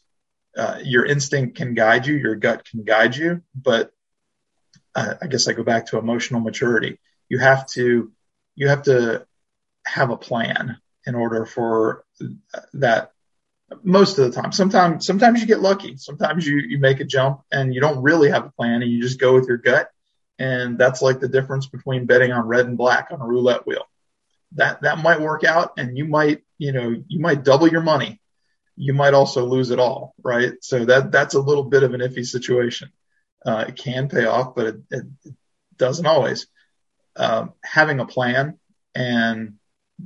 [0.57, 3.93] uh, your instinct can guide you, your gut can guide you, but
[4.97, 6.99] I guess I go back to emotional maturity.
[7.29, 8.13] You have to
[8.55, 9.27] you have to
[9.87, 12.05] have a plan in order for
[12.75, 13.13] that
[13.83, 14.53] most of the time.
[14.53, 15.97] Sometimes sometimes you get lucky.
[15.97, 19.03] Sometimes you you make a jump and you don't really have a plan and you
[19.03, 19.91] just go with your gut.
[20.39, 23.87] And that's like the difference between betting on red and black on a roulette wheel
[24.53, 28.21] that that might work out and you might you know you might double your money
[28.77, 32.01] you might also lose it all right so that that's a little bit of an
[32.01, 32.91] iffy situation
[33.47, 35.05] uh, it can pay off but it, it,
[35.79, 36.47] doesn't always.
[37.17, 38.59] Um, having a plan
[38.95, 39.55] and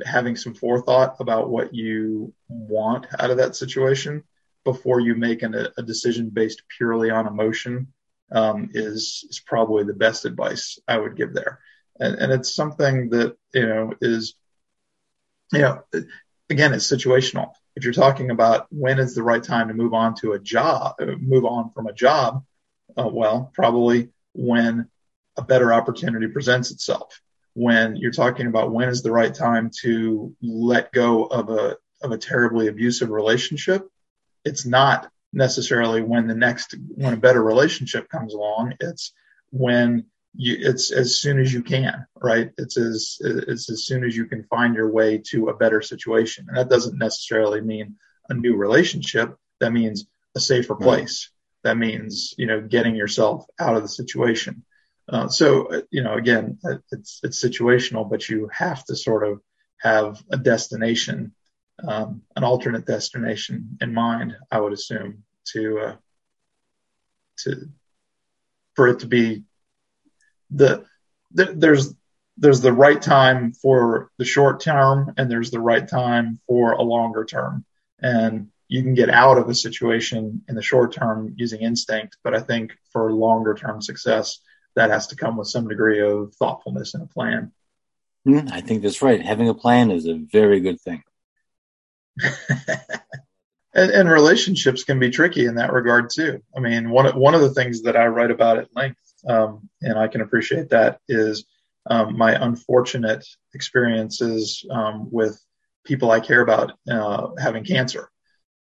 [0.05, 4.25] having some forethought about what you want out of that situation
[4.65, 7.89] before you make an, a decision based purely on emotion
[8.33, 11.59] um, is is probably the best advice I would give there.
[11.99, 14.35] And, and it's something that you know is
[15.53, 15.83] you know
[16.49, 17.53] again it's situational.
[17.75, 20.95] If you're talking about when is the right time to move on to a job
[21.19, 22.45] move on from a job
[23.01, 24.89] uh, well probably when
[25.37, 27.21] a better opportunity presents itself
[27.55, 32.13] when you're talking about when is the right time to let go of a of
[32.13, 33.89] a terribly abusive relationship
[34.45, 39.13] it's not necessarily when the next when a better relationship comes along it's
[39.51, 42.51] when you, it's as soon as you can, right?
[42.57, 46.47] It's as it's as soon as you can find your way to a better situation,
[46.49, 47.97] and that doesn't necessarily mean
[48.29, 49.37] a new relationship.
[49.61, 51.31] That means a safer place.
[51.63, 54.65] That means you know getting yourself out of the situation.
[55.09, 59.27] Uh, so uh, you know again, uh, it's it's situational, but you have to sort
[59.27, 59.41] of
[59.79, 61.35] have a destination,
[61.87, 64.37] um, an alternate destination in mind.
[64.51, 65.97] I would assume to uh,
[67.39, 67.69] to
[68.75, 69.43] for it to be
[70.51, 70.85] the,
[71.33, 71.95] the there's
[72.37, 76.83] there's the right time for the short term and there's the right time for a
[76.83, 77.65] longer term
[78.01, 82.35] and you can get out of a situation in the short term using instinct but
[82.35, 84.41] i think for longer term success
[84.77, 87.51] that has to come with some degree of thoughtfulness and a plan.
[88.27, 89.21] Mm, i think that's right.
[89.21, 91.03] Having a plan is a very good thing.
[93.73, 96.43] And, and, relationships can be tricky in that regard too.
[96.57, 98.99] I mean one, one of the things that i write about at length
[99.29, 101.45] um, and I can appreciate that, is
[101.87, 105.41] um, my unfortunate experiences um, with
[105.85, 108.11] people I care about uh, having cancer.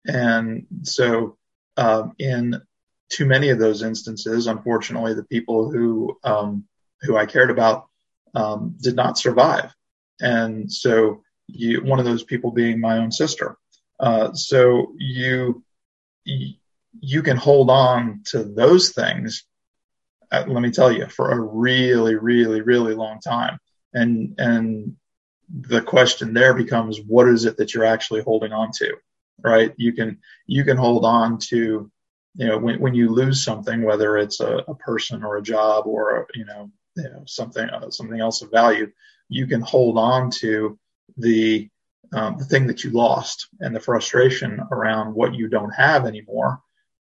[0.05, 1.37] And so,
[1.77, 2.61] um, in
[3.09, 6.65] too many of those instances, unfortunately, the people who um,
[7.01, 7.87] who I cared about
[8.33, 9.73] um, did not survive.
[10.19, 13.57] And so, you, one of those people being my own sister.
[13.99, 15.63] Uh, so you
[16.25, 19.45] you can hold on to those things
[20.33, 23.59] uh, let me tell you, for a really, really, really long time.
[23.93, 24.95] And, and
[25.47, 28.97] the question there becomes, what is it that you're actually holding on to?
[29.41, 29.73] Right.
[29.77, 31.91] You can, you can hold on to,
[32.35, 35.85] you know, when, when you lose something, whether it's a, a person or a job
[35.85, 38.91] or, you know, you know, something, uh, something else of value,
[39.29, 40.77] you can hold on to
[41.17, 41.69] the,
[42.13, 46.61] um, the thing that you lost and the frustration around what you don't have anymore.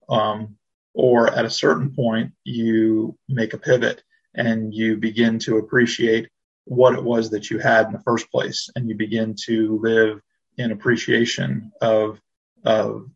[0.09, 0.57] Um,
[0.95, 4.03] or at a certain point you make a pivot
[4.35, 6.29] and you begin to appreciate
[6.65, 10.21] what it was that you had in the first place and you begin to live
[10.59, 12.21] in appreciation of,
[12.65, 13.09] of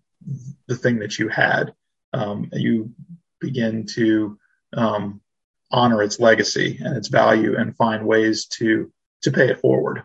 [0.68, 1.74] the thing that you had
[2.12, 2.93] um, you
[3.40, 4.38] begin to
[4.74, 5.20] um,
[5.70, 10.03] honor its legacy and its value and find ways to to pay it forward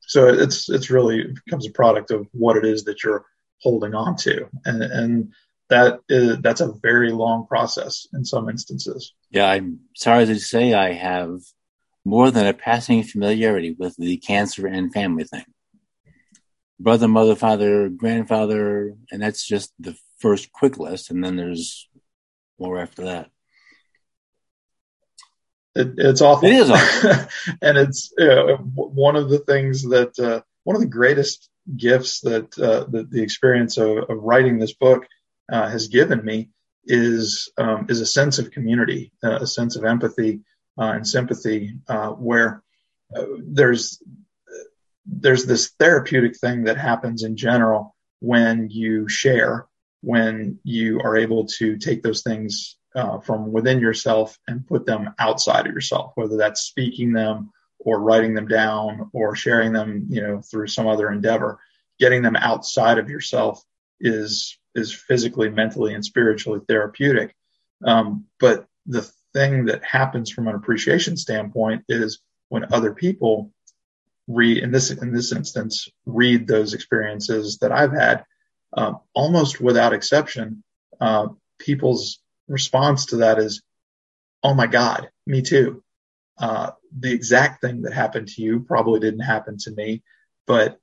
[0.00, 3.24] so it's it's really becomes a product of what it is that you're
[3.60, 5.32] holding on to and and
[5.68, 9.14] that is that's a very long process in some instances.
[9.30, 11.40] Yeah, I'm sorry to say I have
[12.04, 15.44] more than a passing familiarity with the cancer and family thing.
[16.78, 21.88] Brother, mother, father, grandfather, and that's just the first quick list, and then there's
[22.58, 23.30] more after that.
[25.74, 26.48] It, it's awful.
[26.48, 27.10] It is awful,
[27.62, 32.20] and it's you know, one of the things that uh, one of the greatest gifts
[32.20, 35.06] that uh, that the experience of, of writing this book
[35.52, 36.50] uh, has given me
[36.84, 40.40] is um, is a sense of community, uh, a sense of empathy
[40.78, 42.62] uh, and sympathy, uh, where
[43.14, 44.02] uh, there's
[45.06, 49.66] there's this therapeutic thing that happens in general when you share,
[50.02, 55.14] when you are able to take those things uh, from within yourself and put them
[55.18, 60.22] outside of yourself, whether that's speaking them or writing them down or sharing them, you
[60.22, 61.60] know, through some other endeavor.
[61.98, 63.62] Getting them outside of yourself
[64.00, 67.34] is is physically, mentally, and spiritually therapeutic.
[67.84, 73.52] Um, but the thing that happens from an appreciation standpoint is when other people
[74.28, 78.24] read in this in this instance read those experiences that I've had,
[78.72, 80.62] uh, almost without exception,
[81.00, 83.62] uh, people's response to that is,
[84.42, 85.82] "Oh my God, me too."
[86.38, 90.02] Uh, the exact thing that happened to you probably didn't happen to me,
[90.46, 90.78] but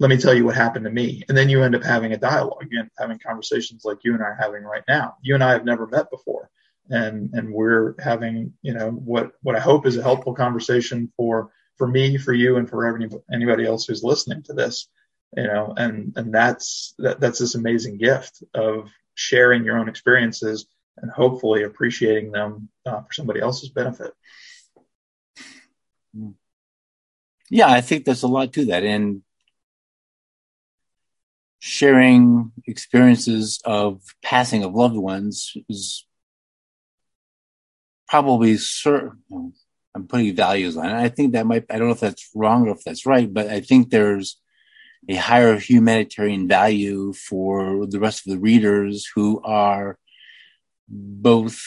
[0.00, 1.22] let me tell you what happened to me.
[1.28, 4.26] And then you end up having a dialogue, you having conversations like you and I
[4.26, 5.16] are having right now.
[5.22, 6.50] You and I have never met before.
[6.90, 11.50] And, and we're having, you know, what, what I hope is a helpful conversation for,
[11.76, 12.98] for me, for you, and for
[13.32, 14.88] anybody else who's listening to this,
[15.36, 20.66] you know, and, and that's, that, that's this amazing gift of sharing your own experiences
[20.98, 24.12] and hopefully appreciating them uh, for somebody else's benefit.
[27.50, 28.84] Yeah, I think there's a lot to that.
[28.84, 29.22] And
[31.58, 36.06] sharing experiences of passing of loved ones is
[38.06, 39.54] probably certain.
[39.94, 40.94] I'm putting values on it.
[40.94, 43.48] I think that might, I don't know if that's wrong or if that's right, but
[43.48, 44.40] I think there's
[45.08, 49.98] a higher humanitarian value for the rest of the readers who are
[50.88, 51.60] both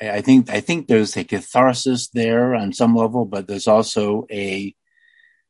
[0.00, 4.74] I think I think there's a catharsis there on some level, but there's also a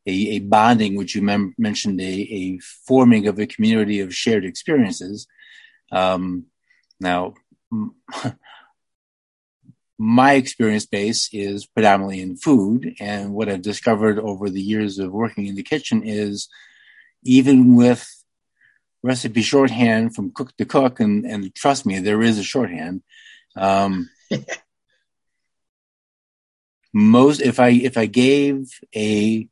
[0.05, 4.45] a, a bonding, which you mem- mentioned, a, a, forming of a community of shared
[4.45, 5.29] experiences.
[5.93, 6.47] Um,
[6.99, 7.35] now,
[10.03, 15.12] my experience base is predominantly in food, and what I've discovered over the years of
[15.12, 16.48] working in the kitchen is
[17.22, 18.05] even with
[19.05, 23.03] recipe shorthand from cook to cook, and, and trust me, there is a shorthand.
[23.55, 24.11] Um,
[26.92, 29.46] most if I if I gave a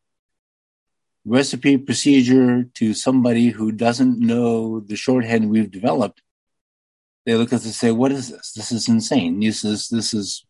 [1.25, 6.23] recipe procedure to somebody who doesn't know the shorthand we've developed,
[7.31, 8.53] they look at us and say, "What is this?
[8.53, 9.41] This is insane.
[9.41, 10.45] This is this is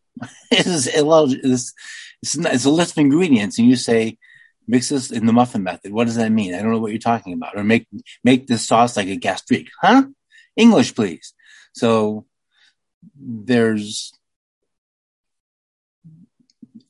[0.49, 1.49] this is illogical.
[1.49, 1.73] This
[2.21, 4.17] it's, not, it's a list of ingredients." And you say,
[4.67, 6.53] "Mix this in the muffin method." What does that mean?
[6.53, 7.55] I don't know what you're talking about.
[7.55, 7.87] Or make
[8.23, 10.05] make this sauce like a gastrique, huh?
[10.55, 11.33] English, please.
[11.73, 12.25] So
[13.15, 14.11] there's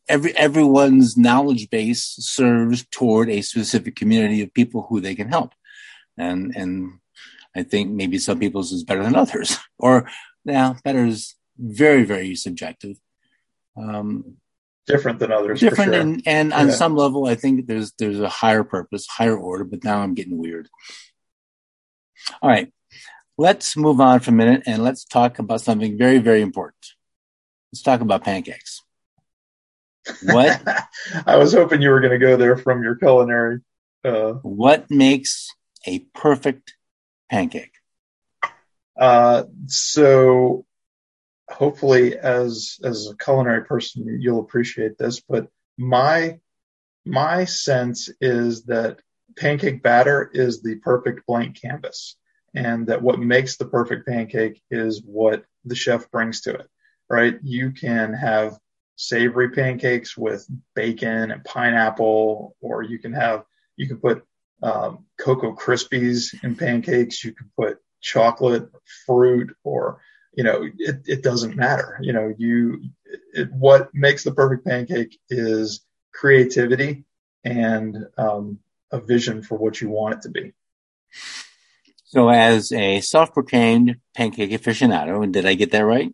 [0.07, 5.51] every everyone's knowledge base serves toward a specific community of people who they can help,
[6.17, 6.99] and and
[7.55, 10.09] I think maybe some people's is better than others, or
[10.45, 12.97] now better is very very subjective.
[13.77, 14.37] Um,
[14.87, 15.59] different than others.
[15.59, 16.01] Different, sure.
[16.01, 19.63] and, and on some level, I think there's there's a higher purpose, higher order.
[19.63, 20.69] But now I'm getting weird.
[22.41, 22.71] All right,
[23.37, 26.85] let's move on for a minute and let's talk about something very very important.
[27.71, 28.81] Let's talk about pancakes.
[30.23, 30.61] What?
[31.25, 33.61] I was hoping you were going to go there from your culinary.
[34.03, 35.47] Uh, what makes
[35.87, 36.73] a perfect
[37.31, 37.73] pancake?
[38.99, 40.65] Uh, so
[41.49, 46.39] hopefully as as a culinary person you'll appreciate this but my
[47.05, 49.01] my sense is that
[49.37, 52.15] pancake batter is the perfect blank canvas
[52.55, 56.67] and that what makes the perfect pancake is what the chef brings to it
[57.09, 58.57] right you can have
[59.01, 63.43] savory pancakes with bacon and pineapple, or you can have
[63.75, 64.23] you can put
[64.61, 67.23] um, cocoa krispies in pancakes.
[67.23, 68.69] You can put chocolate,
[69.05, 70.01] fruit, or
[70.33, 71.97] you know it, it doesn't matter.
[72.01, 72.83] You know you
[73.33, 75.81] it, what makes the perfect pancake is
[76.13, 77.05] creativity
[77.43, 78.59] and um,
[78.91, 80.53] a vision for what you want it to be.
[82.05, 86.13] So, as a self-proclaimed pancake aficionado, did I get that right?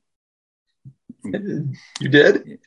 [1.24, 2.60] You did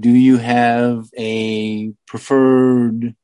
[0.00, 3.14] do you have a preferred?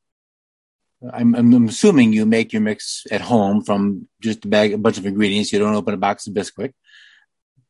[1.13, 4.97] I'm, I'm, assuming you make your mix at home from just a bag, a bunch
[4.97, 5.53] of ingredients.
[5.53, 6.73] You don't open a box of Bisquick.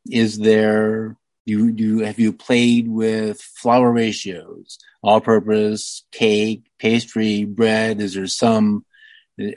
[0.09, 8.01] Is there you do have you played with flour ratios, all-purpose cake, pastry, bread?
[8.01, 8.85] Is there some,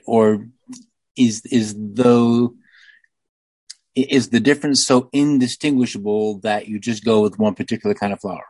[0.05, 0.47] or
[1.17, 2.55] is is though
[3.95, 8.45] is the difference so indistinguishable that you just go with one particular kind of flour?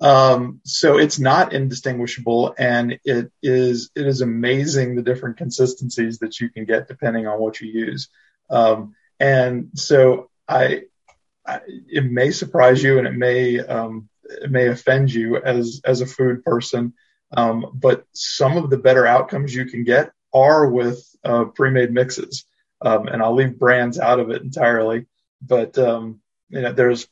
[0.00, 6.40] Um, so it's not indistinguishable and it is, it is amazing the different consistencies that
[6.40, 8.08] you can get depending on what you use.
[8.48, 10.82] Um, and so I,
[11.44, 16.00] I, it may surprise you and it may, um, it may offend you as, as
[16.00, 16.94] a food person.
[17.36, 22.44] Um, but some of the better outcomes you can get are with uh, pre-made mixes,
[22.80, 25.06] um, and I'll leave brands out of it entirely.
[25.42, 27.06] But um, you know, there's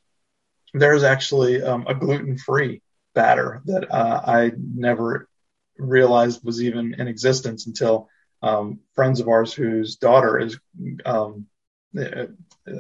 [0.81, 2.83] there's actually um, a gluten-free
[3.15, 5.29] batter that uh, I never
[5.79, 8.09] realized was even in existence until
[8.43, 10.59] um, friends of ours whose daughter is
[11.05, 11.47] um,
[11.99, 12.27] uh,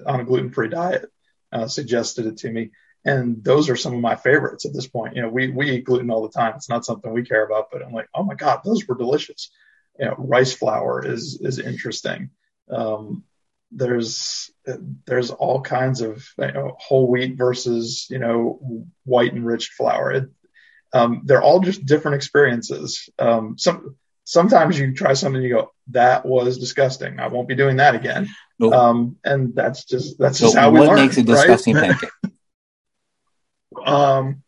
[0.06, 1.10] on a gluten-free diet
[1.52, 2.70] uh, suggested it to me.
[3.04, 5.14] And those are some of my favorites at this point.
[5.14, 6.54] You know, we, we eat gluten all the time.
[6.56, 9.50] It's not something we care about, but I'm like, oh my God, those were delicious.
[9.98, 12.30] You know, rice flour is, is interesting.
[12.68, 13.22] Um,
[13.70, 14.50] there's,
[15.06, 20.12] there's all kinds of you know, whole wheat versus, you know, white enriched flour.
[20.12, 20.30] It,
[20.92, 23.08] um, they're all just different experiences.
[23.18, 27.20] Um, some, sometimes you try something and you go, that was disgusting.
[27.20, 28.28] I won't be doing that again.
[28.58, 28.72] Nope.
[28.72, 30.88] Um, and that's just, that's so just how we learn.
[30.88, 31.90] What makes a disgusting right?
[32.00, 32.10] pancake?
[33.84, 34.42] um,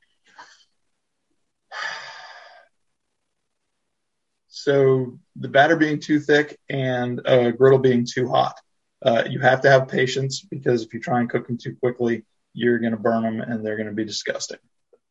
[4.49, 8.59] so the batter being too thick and a griddle being too hot.
[9.03, 12.25] Uh, you have to have patience because if you try and cook them too quickly,
[12.53, 14.59] you're going to burn them and they're going to be disgusting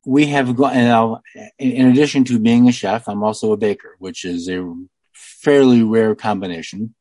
[0.08, 1.22] we have got, now,
[1.60, 4.74] in addition to being a chef, I'm also a baker, which is a
[5.14, 6.96] fairly rare combination.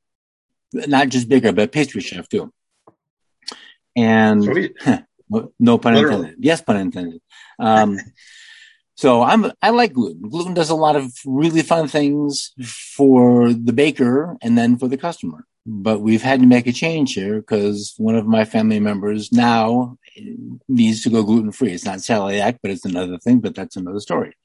[0.72, 2.52] Not just baker, but pastry chef too.
[3.94, 4.42] And
[5.60, 6.16] no pun Literally.
[6.16, 6.34] intended.
[6.40, 7.20] Yes, pun intended.
[7.60, 7.96] Um,
[8.96, 10.28] so I'm, I like gluten.
[10.28, 14.96] Gluten does a lot of really fun things for the baker and then for the
[14.96, 19.32] customer but we've had to make a change here because one of my family members
[19.32, 19.98] now
[20.68, 21.72] needs to go gluten free.
[21.72, 24.36] It's not celiac, but it's another thing, but that's another story.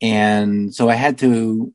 [0.00, 1.74] And so I had to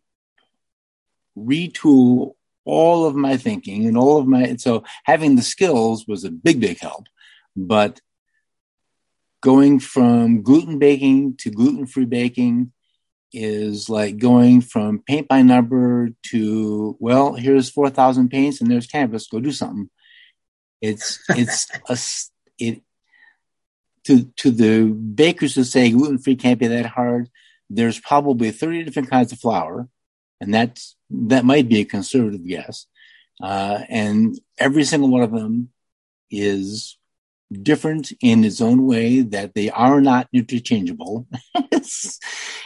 [1.38, 2.34] retool
[2.64, 6.62] all of my thinking and all of my, so having the skills was a big,
[6.62, 7.08] big help,
[7.58, 8.00] but
[9.42, 12.72] going from gluten baking to gluten free baking
[13.36, 19.28] is like going from paint by number to well here's 4000 paints and there's canvas
[19.28, 19.90] go do something
[20.82, 21.98] it's it's a
[22.64, 22.82] it
[24.06, 27.30] to to the bakers who say gluten free can't be that hard
[27.70, 29.88] there's probably 30 different kinds of flour
[30.40, 32.88] and that's that might be a conservative guess
[33.42, 35.70] uh, and every single one of them
[36.32, 36.98] is
[37.52, 41.28] different in its own way that they are not interchangeable.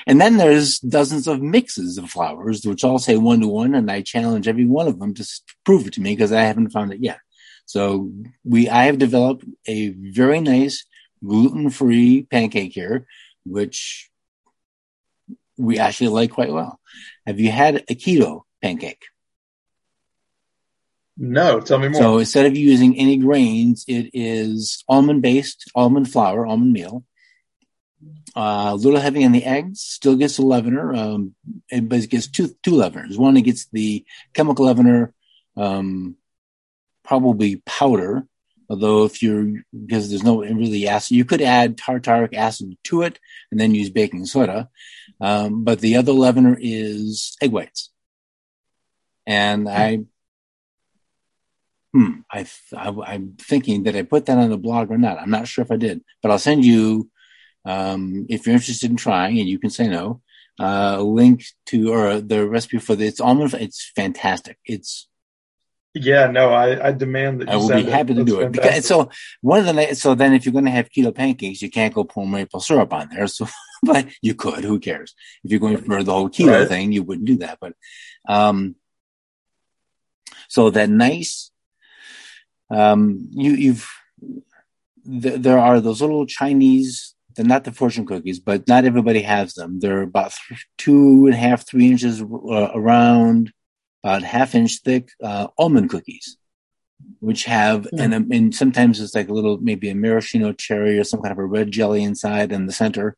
[0.08, 3.90] and then there's dozens of mixes of flours, which all say one to one, and
[3.92, 5.28] I challenge every one of them to
[5.66, 7.20] prove it to me because I haven't found it yet.
[7.66, 8.12] So
[8.44, 10.86] we, I have developed a very nice
[11.24, 13.06] gluten-free pancake here,
[13.46, 14.10] which
[15.58, 16.80] we actually like quite well.
[17.28, 19.04] Have you had a keto pancake?
[21.22, 22.02] No, tell me more.
[22.02, 27.04] So instead of using any grains, it is almond based, almond flour, almond meal.
[28.36, 31.36] Uh, a little heavy on the eggs, still gets a leavener, um,
[31.84, 33.18] but it gets two two leaveners.
[33.18, 35.14] One, it gets the chemical leavener,
[35.58, 36.16] um,
[37.04, 38.26] probably powder.
[38.70, 43.20] Although if you're because there's no really acid, you could add tartaric acid to it
[43.52, 44.70] and then use baking soda.
[45.20, 47.90] Um, but the other leavener is egg whites,
[49.26, 50.02] and I
[51.94, 55.20] hmm, I, I, am thinking that I put that on the blog or not.
[55.20, 57.10] I'm not sure if I did, but I'll send you,
[57.66, 60.22] um, if you're interested in trying and you can say no,
[60.60, 64.58] uh, a link to, or the recipe for the, it's almond, it's fantastic.
[64.66, 65.08] It's,
[65.94, 67.50] yeah, no, I, I demand that.
[67.50, 68.52] I will be happy to do it.
[68.52, 69.10] Because, so
[69.42, 72.04] one of the so then if you're going to have keto pancakes, you can't go
[72.04, 73.26] pour maple syrup on there.
[73.26, 73.48] So,
[73.84, 74.64] but you could.
[74.64, 75.16] Who cares?
[75.44, 76.68] If you're going for the whole keto right.
[76.68, 77.58] thing, you wouldn't do that.
[77.60, 77.74] But,
[78.28, 78.76] um,
[80.48, 81.50] so that nice
[82.70, 83.90] um, you, you've,
[85.06, 89.54] th- there are those little Chinese, they're not the fortune cookies, but not everybody has
[89.54, 89.80] them.
[89.80, 93.54] They're about th- two and a half, three inches uh, around,
[94.04, 96.36] about half inch thick, uh, almond cookies,
[97.22, 98.02] which have, mm.
[98.02, 101.38] and, and sometimes it's like a little, maybe a maraschino cherry or some kind of
[101.38, 103.16] a red jelly inside in the center.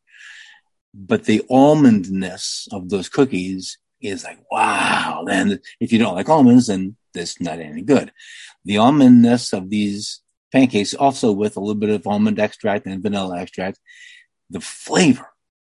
[0.94, 5.24] But the almondness of those cookies is like, wow.
[5.28, 8.12] And if you don't like almonds, then that's not any good.
[8.64, 10.20] The almondness of these
[10.52, 13.80] pancakes, also with a little bit of almond extract and vanilla extract,
[14.52, 15.26] the flavor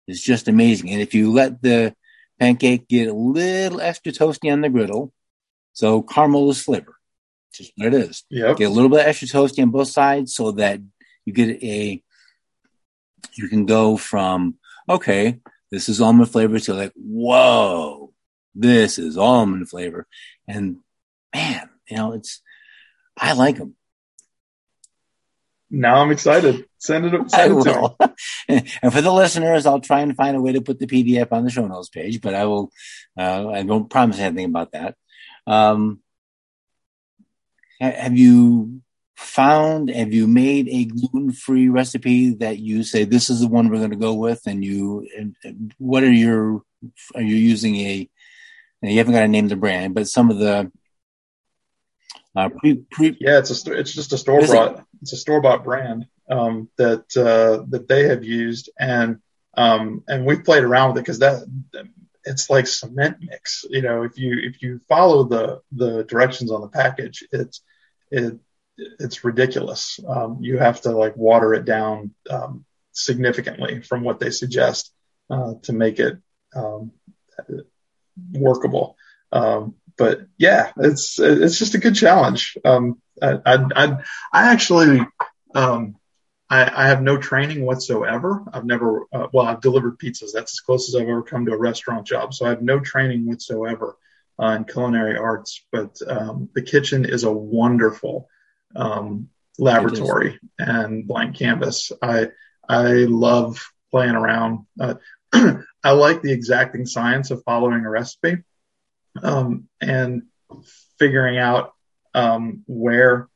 [0.07, 0.89] is just amazing.
[0.89, 1.95] And if you let the
[2.39, 5.13] pancake get a little extra toasty on the griddle,
[5.73, 6.95] so caramel is flavor,
[7.53, 8.23] just what it is.
[8.29, 8.57] Yep.
[8.57, 10.81] Get a little bit extra toasty on both sides so that
[11.25, 12.03] you get a,
[13.35, 14.55] you can go from,
[14.89, 15.39] okay,
[15.71, 18.11] this is almond flavor to like, whoa,
[18.55, 20.07] this is almond flavor.
[20.47, 20.77] And
[21.33, 22.41] man, you know, it's,
[23.17, 23.75] I like them.
[25.69, 26.65] Now I'm excited.
[26.77, 27.97] Send it, send I will.
[28.81, 31.43] and for the listeners, I'll try and find a way to put the PDF on
[31.43, 32.71] the show notes page, but I will,
[33.17, 34.95] uh, I won't promise anything about that.
[35.47, 36.01] Um,
[37.79, 38.81] have you
[39.15, 43.77] found, have you made a gluten-free recipe that you say, this is the one we're
[43.77, 44.41] going to go with?
[44.45, 46.63] And you, and what are your,
[47.15, 48.09] are you using a,
[48.81, 50.71] you haven't got to name the brand, but some of the,
[52.35, 54.85] uh, pre, pre, yeah, it's a, it's just a store bought, it?
[55.01, 58.69] it's a store bought brand, um, that, uh, that they have used.
[58.79, 59.19] And,
[59.55, 61.43] um, and we've played around with it because that,
[62.25, 63.65] it's like cement mix.
[63.69, 67.61] You know, if you if you follow the the directions on the package, it's
[68.11, 68.39] it
[68.77, 69.99] it's ridiculous.
[70.07, 74.91] Um, you have to like water it down um, significantly from what they suggest
[75.29, 76.17] uh, to make it
[76.55, 76.91] um,
[78.31, 78.95] workable.
[79.31, 82.57] Um, but yeah, it's it's just a good challenge.
[82.63, 83.97] Um, I, I, I,
[84.31, 85.01] I actually
[85.53, 85.95] um,
[86.49, 88.43] I, I, have no training whatsoever.
[88.51, 90.31] I've never, uh, well, I've delivered pizzas.
[90.33, 92.33] That's as close as I've ever come to a restaurant job.
[92.33, 93.97] So I have no training whatsoever
[94.41, 98.27] uh, in culinary arts, but um, the kitchen is a wonderful
[98.75, 101.91] um, laboratory and blank canvas.
[102.01, 102.29] I,
[102.67, 103.59] I love
[103.91, 104.65] playing around.
[104.79, 104.95] Uh,
[105.83, 108.37] I like the exacting science of following a recipe
[109.21, 110.23] um, and
[110.97, 111.73] figuring out
[112.13, 113.27] um, where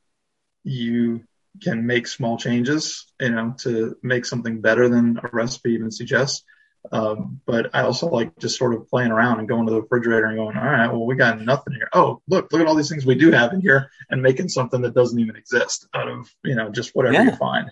[0.63, 1.23] you
[1.61, 6.43] can make small changes, you know, to make something better than a recipe even suggests.
[6.91, 10.27] Um, but I also like just sort of playing around and going to the refrigerator
[10.27, 11.89] and going, all right, well, we got nothing here.
[11.93, 14.81] Oh, look, look at all these things we do have in here and making something
[14.81, 17.23] that doesn't even exist out of, you know, just whatever yeah.
[17.23, 17.69] you find.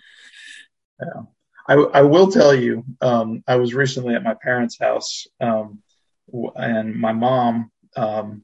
[0.99, 1.21] Yeah.
[1.67, 5.81] I, I will tell you, um, I was recently at my parents' house, um,
[6.55, 8.43] and my mom, um,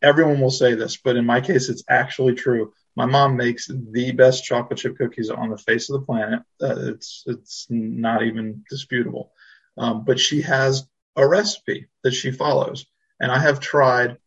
[0.00, 2.72] everyone will say this, but in my case, it's actually true.
[2.96, 6.40] My mom makes the best chocolate chip cookies on the face of the planet.
[6.60, 9.32] Uh, it's it's not even disputable.
[9.76, 12.86] Um, but she has a recipe that she follows,
[13.20, 14.18] and I have tried.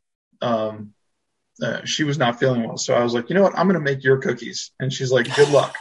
[0.41, 0.93] Um,
[1.61, 3.75] uh, she was not feeling well, so I was like, you know what, I'm going
[3.75, 5.75] to make your cookies, and she's like, good luck.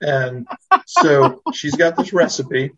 [0.00, 0.46] And
[0.86, 2.70] so she's got this recipe,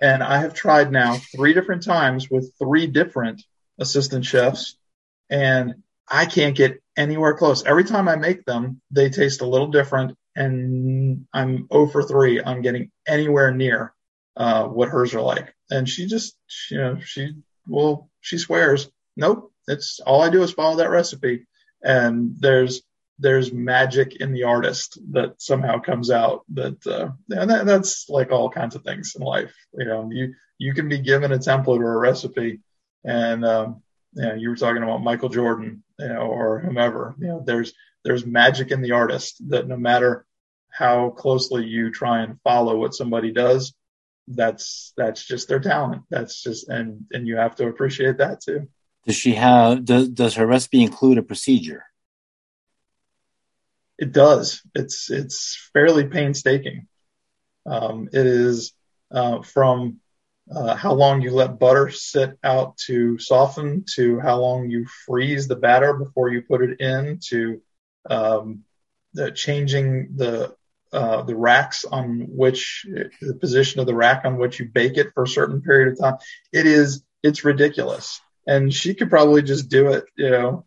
[0.00, 3.42] and I have tried now three different times with three different
[3.78, 4.76] assistant chefs,
[5.30, 7.64] and I can't get anywhere close.
[7.64, 12.40] Every time I make them, they taste a little different, and I'm 0 for 3
[12.40, 13.94] on getting anywhere near
[14.36, 15.54] uh, what hers are like.
[15.70, 16.36] And she just,
[16.70, 17.34] you know, she
[17.66, 21.46] well, she swears, nope, it's all I do is follow that recipe.
[21.82, 22.82] And there's
[23.20, 28.30] there's magic in the artist that somehow comes out that uh, and that, that's like
[28.30, 29.54] all kinds of things in life.
[29.74, 32.60] You know, you you can be given a template or a recipe,
[33.04, 33.82] and um,
[34.18, 37.14] you, know, you were talking about Michael Jordan, you know, or whomever.
[37.18, 37.72] You know, there's
[38.04, 40.26] there's magic in the artist that no matter
[40.70, 43.74] how closely you try and follow what somebody does,
[44.26, 46.02] that's that's just their talent.
[46.10, 48.68] That's just and and you have to appreciate that too.
[49.06, 51.84] Does she have does does her recipe include a procedure?
[53.98, 54.62] It does.
[54.74, 56.86] It's it's fairly painstaking.
[57.66, 58.72] Um, it is
[59.10, 60.00] uh, from
[60.54, 65.48] uh, how long you let butter sit out to soften, to how long you freeze
[65.48, 67.60] the batter before you put it in, to
[68.08, 68.64] um,
[69.14, 70.54] the changing the
[70.92, 72.86] uh, the racks on which
[73.20, 76.00] the position of the rack on which you bake it for a certain period of
[76.00, 76.16] time.
[76.52, 80.64] It is it's ridiculous, and she could probably just do it, you know,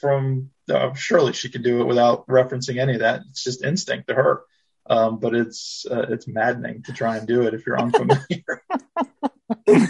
[0.00, 3.22] from uh, surely she could do it without referencing any of that.
[3.30, 4.42] It's just instinct to her.
[4.90, 8.62] Um, but it's uh, it's maddening to try and do it if you're unfamiliar.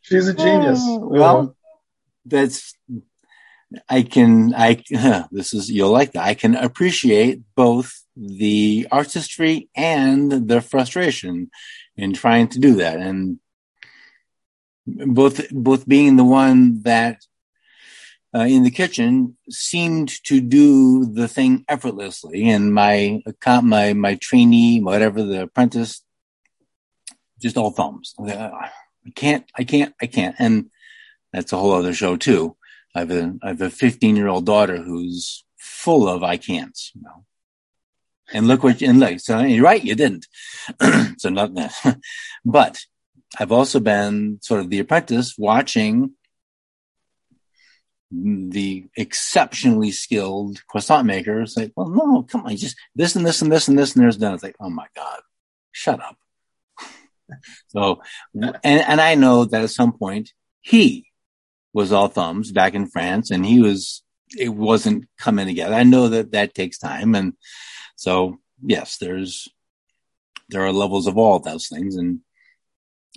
[0.00, 0.80] She's a genius.
[0.82, 1.54] well,
[2.24, 2.74] that's
[3.90, 4.82] I can I
[5.30, 6.24] this is you'll like that.
[6.24, 11.50] I can appreciate both the artistry and the frustration
[11.96, 13.38] in trying to do that, and
[14.86, 17.20] both both being the one that
[18.34, 22.48] uh, in the kitchen seemed to do the thing effortlessly.
[22.48, 23.22] And my
[23.62, 26.02] my my trainee, whatever the apprentice,
[27.40, 28.14] just all thumbs.
[28.18, 28.70] I
[29.14, 30.36] can't, I can't, I can't.
[30.38, 30.70] And
[31.32, 32.56] that's a whole other show too.
[32.94, 36.78] I have a I have a 15 year old daughter who's full of I can't.
[36.94, 37.24] You know.
[38.32, 40.26] And look what you, and look, so you're right, you didn't.
[41.18, 41.98] so not that.
[42.44, 42.80] but
[43.38, 46.12] I've also been sort of the apprentice watching
[48.14, 53.50] the exceptionally skilled croissant makers like, well, no, come on, just this and this and
[53.50, 54.34] this and this and there's done.
[54.34, 55.20] It's like, oh my God,
[55.70, 56.16] shut up.
[57.68, 58.02] so,
[58.34, 61.06] and, and I know that at some point he
[61.72, 64.02] was all thumbs back in France and he was,
[64.38, 65.74] it wasn't coming together.
[65.74, 67.14] I know that that takes time.
[67.14, 67.32] And
[67.96, 69.48] so, yes, there's,
[70.50, 71.96] there are levels of all those things.
[71.96, 72.20] And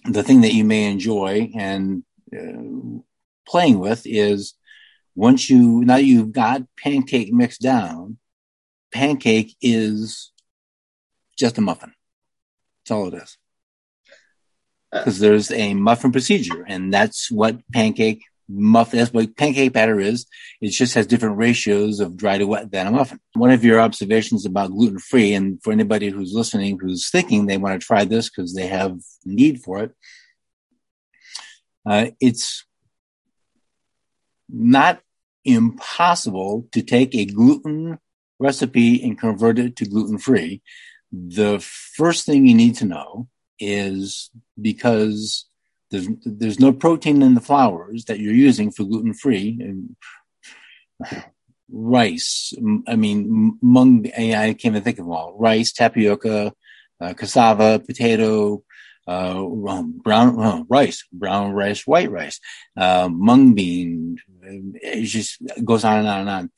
[0.06, 3.02] the thing that you may enjoy and uh,
[3.46, 4.54] playing with is
[5.16, 8.18] Once you, now you've got pancake mixed down,
[8.91, 10.32] pancake is
[11.38, 11.93] just a muffin.
[12.84, 13.38] That's all it is.
[14.91, 20.26] Because there's a muffin procedure, and that's what pancake muffin, that's what pancake batter is.
[20.61, 23.20] It just has different ratios of dry to wet than a muffin.
[23.34, 27.57] One of your observations about gluten free, and for anybody who's listening who's thinking they
[27.57, 29.91] want to try this because they have need for it,
[31.86, 32.66] uh, it's
[34.47, 35.01] not
[35.46, 38.00] impossible to take a gluten
[38.39, 40.62] recipe and convert it to gluten free.
[41.12, 41.60] The
[41.96, 43.28] first thing you need to know
[43.60, 44.30] is
[44.60, 45.46] because
[45.91, 49.96] there's, there's no protein in the flours that you're using for gluten free and
[51.72, 52.54] rice.
[52.88, 55.38] I mean, mung, I can't even think of them all.
[55.38, 56.54] Rice, tapioca,
[57.00, 58.64] uh, cassava, potato,
[59.08, 59.43] uh,
[59.84, 62.39] brown uh, rice, brown rice, white rice,
[62.78, 64.18] uh, mung bean.
[64.41, 66.51] It just goes on and on and on.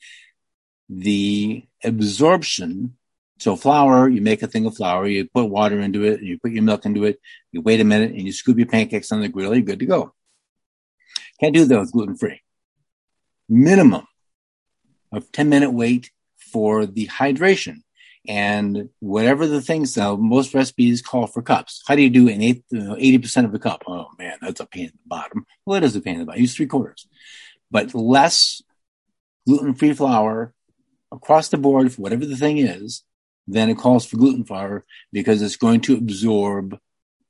[0.88, 2.96] The absorption.
[3.38, 6.50] So flour, you make a thing of flour, you put water into it, you put
[6.50, 7.20] your milk into it.
[7.52, 9.54] You wait a minute, and you scoop your pancakes on the grill.
[9.54, 10.12] You're good to go.
[11.40, 12.42] Can't do that with gluten free.
[13.48, 14.06] Minimum
[15.12, 17.82] of 10 minute wait for the hydration
[18.28, 21.82] and whatever the things now most recipes call for cups.
[21.88, 23.84] How do you do an eighth you 80% of a cup?
[23.88, 25.46] Oh man that's a pain in the bottom.
[25.64, 26.40] Well it is a pain in the bottom.
[26.40, 27.08] Use three quarters.
[27.70, 28.62] But less
[29.46, 30.52] gluten-free flour
[31.10, 33.02] across the board for whatever the thing is
[33.46, 36.78] than it calls for gluten flour because it's going to absorb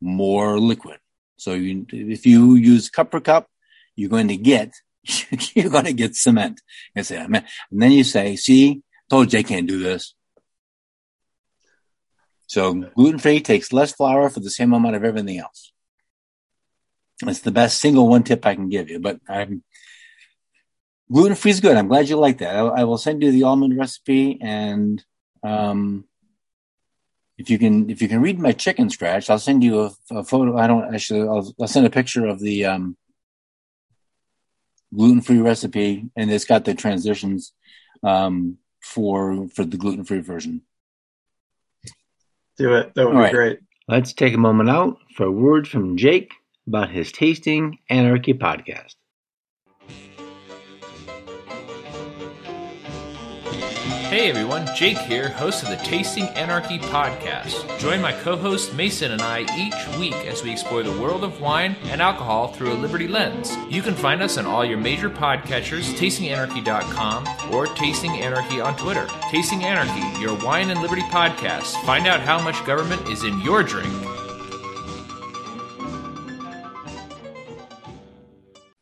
[0.00, 0.98] more liquid.
[1.36, 3.48] So you, if you use cup per cup
[3.94, 4.74] you're going to get
[5.54, 6.60] you're going to get cement.
[6.96, 10.14] And say and then you say see told you I can't do this
[12.48, 15.70] so gluten free takes less flour for the same amount of everything else.
[17.26, 19.62] It's the best single one tip I can give you, but I'm
[21.12, 21.76] gluten free is good.
[21.76, 22.56] I'm glad you like that.
[22.56, 25.04] I, I, will send you the almond recipe and,
[25.42, 26.04] um,
[27.36, 30.24] if you can, if you can read my chicken scratch, I'll send you a, a
[30.24, 30.56] photo.
[30.56, 32.96] I don't actually, I'll, I'll, send a picture of the, um,
[34.94, 37.52] gluten free recipe and it's got the transitions,
[38.02, 40.62] um, for, for the gluten free version.
[42.58, 42.94] Do it.
[42.94, 43.32] That would All be right.
[43.32, 43.60] great.
[43.88, 46.32] Let's take a moment out for a word from Jake
[46.66, 48.94] about his Tasting Anarchy podcast.
[54.08, 57.78] Hey everyone, Jake here, host of the Tasting Anarchy podcast.
[57.78, 61.42] Join my co host Mason and I each week as we explore the world of
[61.42, 63.54] wine and alcohol through a Liberty lens.
[63.68, 69.06] You can find us on all your major podcatchers, tastinganarchy.com, or Tasting Anarchy on Twitter.
[69.30, 71.78] Tasting Anarchy, your wine and liberty podcast.
[71.84, 73.92] Find out how much government is in your drink.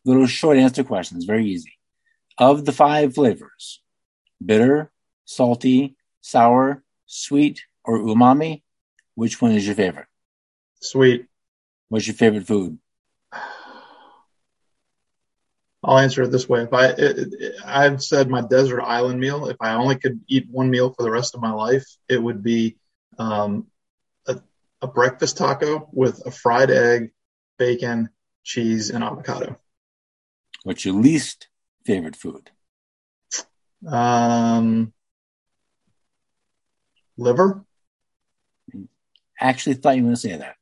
[0.04, 1.72] Little short answer questions, very easy.
[2.38, 3.82] Of the five flavors,
[4.40, 4.92] bitter,
[5.26, 8.62] salty, sour, sweet, or umami?
[9.14, 10.06] Which one is your favorite?
[10.80, 11.26] Sweet.
[11.90, 12.78] What's your favorite food?
[15.84, 16.62] I'll answer it this way.
[16.62, 19.46] If I, it, it, I've said my desert island meal.
[19.46, 22.42] If I only could eat one meal for the rest of my life, it would
[22.42, 22.76] be
[23.18, 23.68] um,
[24.26, 24.40] a,
[24.82, 27.12] a breakfast taco with a fried egg,
[27.56, 28.08] bacon,
[28.42, 29.58] cheese, and avocado.
[30.64, 31.46] What's your least
[31.84, 32.50] favorite food?
[33.86, 34.92] Um,
[37.16, 37.64] liver.
[39.38, 40.56] Actually, thought you were going to say that.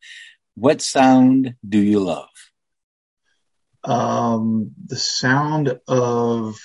[0.55, 2.29] What sound do you love?
[3.83, 6.59] Um, the sound of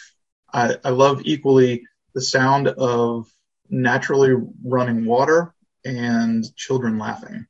[0.51, 1.83] I, I love equally
[2.13, 3.27] the sound of
[3.69, 5.53] naturally running water
[5.85, 7.45] and children laughing.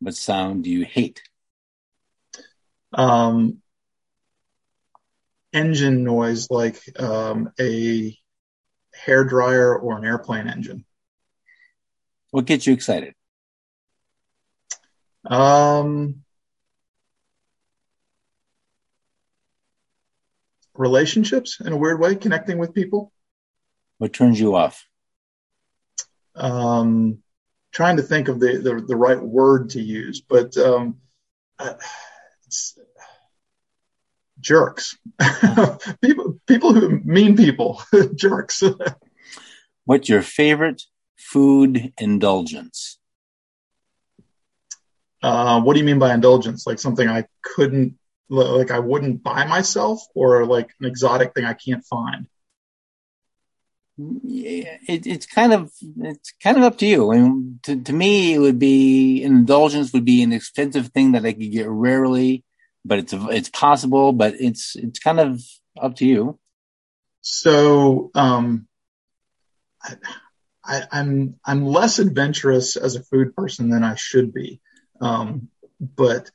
[0.00, 1.22] What sound do you hate?
[2.92, 3.58] Um,
[5.52, 8.16] engine noise like um, a
[8.92, 10.84] hair dryer or an airplane engine.
[12.34, 13.14] What gets you excited?
[15.24, 16.24] Um,
[20.74, 23.12] relationships in a weird way, connecting with people.
[23.98, 24.84] What turns you off?
[26.34, 27.18] Um,
[27.70, 30.96] trying to think of the, the, the right word to use, but um,
[34.40, 34.98] jerks.
[36.02, 37.80] people people who mean people,
[38.16, 38.60] jerks.
[39.84, 40.82] What's your favorite
[41.16, 42.98] food indulgence?
[45.22, 46.66] Uh, what do you mean by indulgence?
[46.66, 51.54] Like something I couldn't, like I wouldn't buy myself, or like an exotic thing I
[51.54, 52.26] can't find?
[53.96, 57.12] Yeah, it, it's kind of it's kind of up to you.
[57.12, 61.12] I mean, to, to me, it would be an indulgence would be an expensive thing
[61.12, 62.44] that I could get rarely,
[62.84, 64.12] but it's it's possible.
[64.12, 65.40] But it's it's kind of
[65.80, 66.38] up to you.
[67.20, 68.66] so um,
[69.82, 69.94] I,
[70.64, 74.60] I, I'm I'm less adventurous as a food person than I should be,
[75.00, 75.48] um,
[75.80, 76.30] but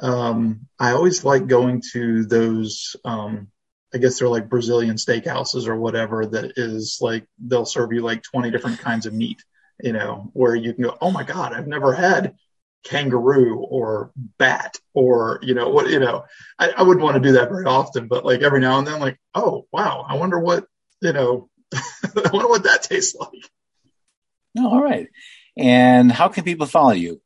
[0.00, 2.96] um, I always like going to those.
[3.04, 3.48] Um,
[3.92, 6.26] I guess they're like Brazilian steakhouses or whatever.
[6.26, 9.42] That is like they'll serve you like 20 different kinds of meat,
[9.82, 12.34] you know, where you can go, oh my god, I've never had
[12.82, 16.24] kangaroo or bat or you know what you know
[16.58, 19.00] I, I wouldn't want to do that very often but like every now and then
[19.00, 20.64] like oh wow i wonder what
[21.02, 23.50] you know i wonder what that tastes like
[24.58, 25.08] Oh, all right.
[25.56, 27.20] And how can people follow you?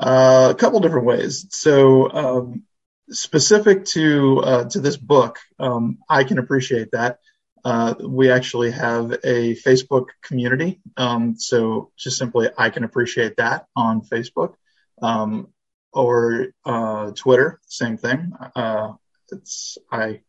[0.00, 1.46] Uh, a couple different ways.
[1.50, 2.64] So, um,
[3.10, 7.18] specific to uh, to this book, um, I can appreciate that.
[7.64, 10.80] Uh, we actually have a Facebook community.
[10.96, 14.54] Um, so just simply, I can appreciate that on Facebook
[15.00, 15.48] um,
[15.92, 17.60] or uh, Twitter.
[17.66, 18.32] Same thing.
[18.54, 18.92] Uh,
[19.30, 20.20] it's I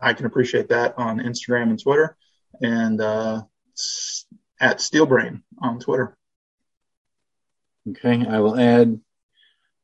[0.00, 2.16] I can appreciate that on Instagram and Twitter,
[2.60, 3.42] and uh,
[4.60, 6.16] at Steelbrain on Twitter.
[7.88, 9.00] Okay, I will add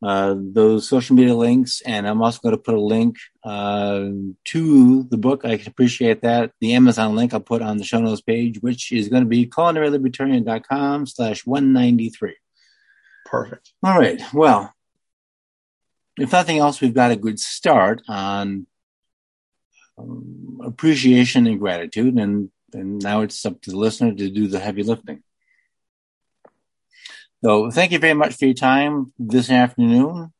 [0.03, 4.09] uh, those social media links, and I'm also going to put a link uh,
[4.47, 5.45] to the book.
[5.45, 6.51] I can appreciate that.
[6.61, 9.47] The Amazon link I'll put on the show notes page, which is going to be
[9.47, 12.35] culinarylibertarian.com slash 193.
[13.27, 13.73] Perfect.
[13.85, 14.21] All right.
[14.35, 14.75] Well,
[16.19, 18.67] if nothing else, we've got a good start on
[19.97, 24.59] um, appreciation and gratitude, and, and now it's up to the listener to do the
[24.59, 25.23] heavy lifting.
[27.45, 30.33] So thank you very much for your time this afternoon.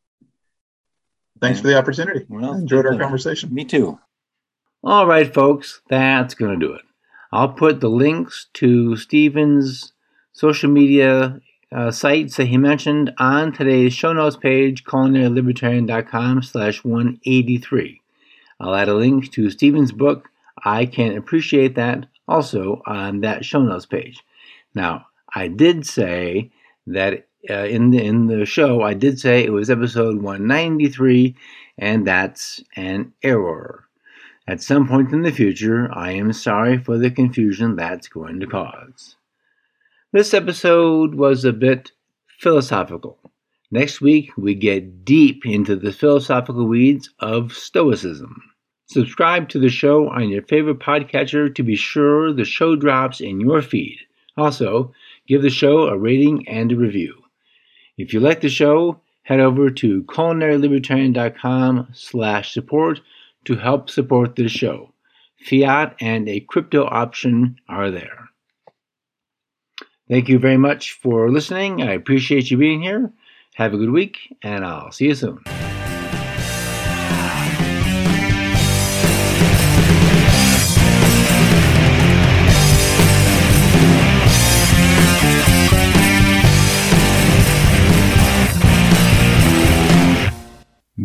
[1.41, 2.25] Thanks for the opportunity.
[2.29, 3.53] Well, I enjoyed our conversation.
[3.53, 3.99] Me too.
[4.85, 6.83] All right, folks, that's going to do it.
[7.33, 9.93] I'll put the links to Steven's
[10.33, 11.41] social media
[11.73, 18.01] uh, sites that he mentioned on today's show notes page, culinarylibertarian.com slash 183.
[18.61, 20.29] I'll add a link to Steven's book,
[20.65, 24.23] I Can Appreciate That, also on that show notes page.
[24.75, 26.51] Now, I did say
[26.87, 31.35] that uh, in the in the show I did say it was episode 193
[31.79, 33.89] and that's an error.
[34.47, 38.47] At some point in the future, I am sorry for the confusion that's going to
[38.47, 39.17] cause.
[40.13, 41.93] This episode was a bit
[42.39, 43.19] philosophical.
[43.71, 48.52] Next week, we get deep into the philosophical weeds of Stoicism.
[48.93, 53.41] Subscribe to the show on your favorite podcatcher to be sure the show drops in
[53.41, 53.99] your feed.
[54.37, 54.93] Also,
[55.27, 57.15] give the show a rating and a review.
[57.97, 63.01] If you like the show, head over to culinarylibertarian.com slash support
[63.47, 64.93] to help support this show.
[65.41, 68.29] Fiat and a crypto option are there.
[70.07, 71.81] Thank you very much for listening.
[71.81, 73.11] I appreciate you being here.
[73.55, 75.43] Have a good week, and I'll see you soon.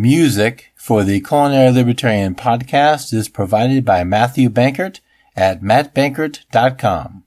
[0.07, 5.01] Music for the Culinary Libertarian podcast is provided by Matthew Bankert
[5.35, 7.25] at mattbankert.com.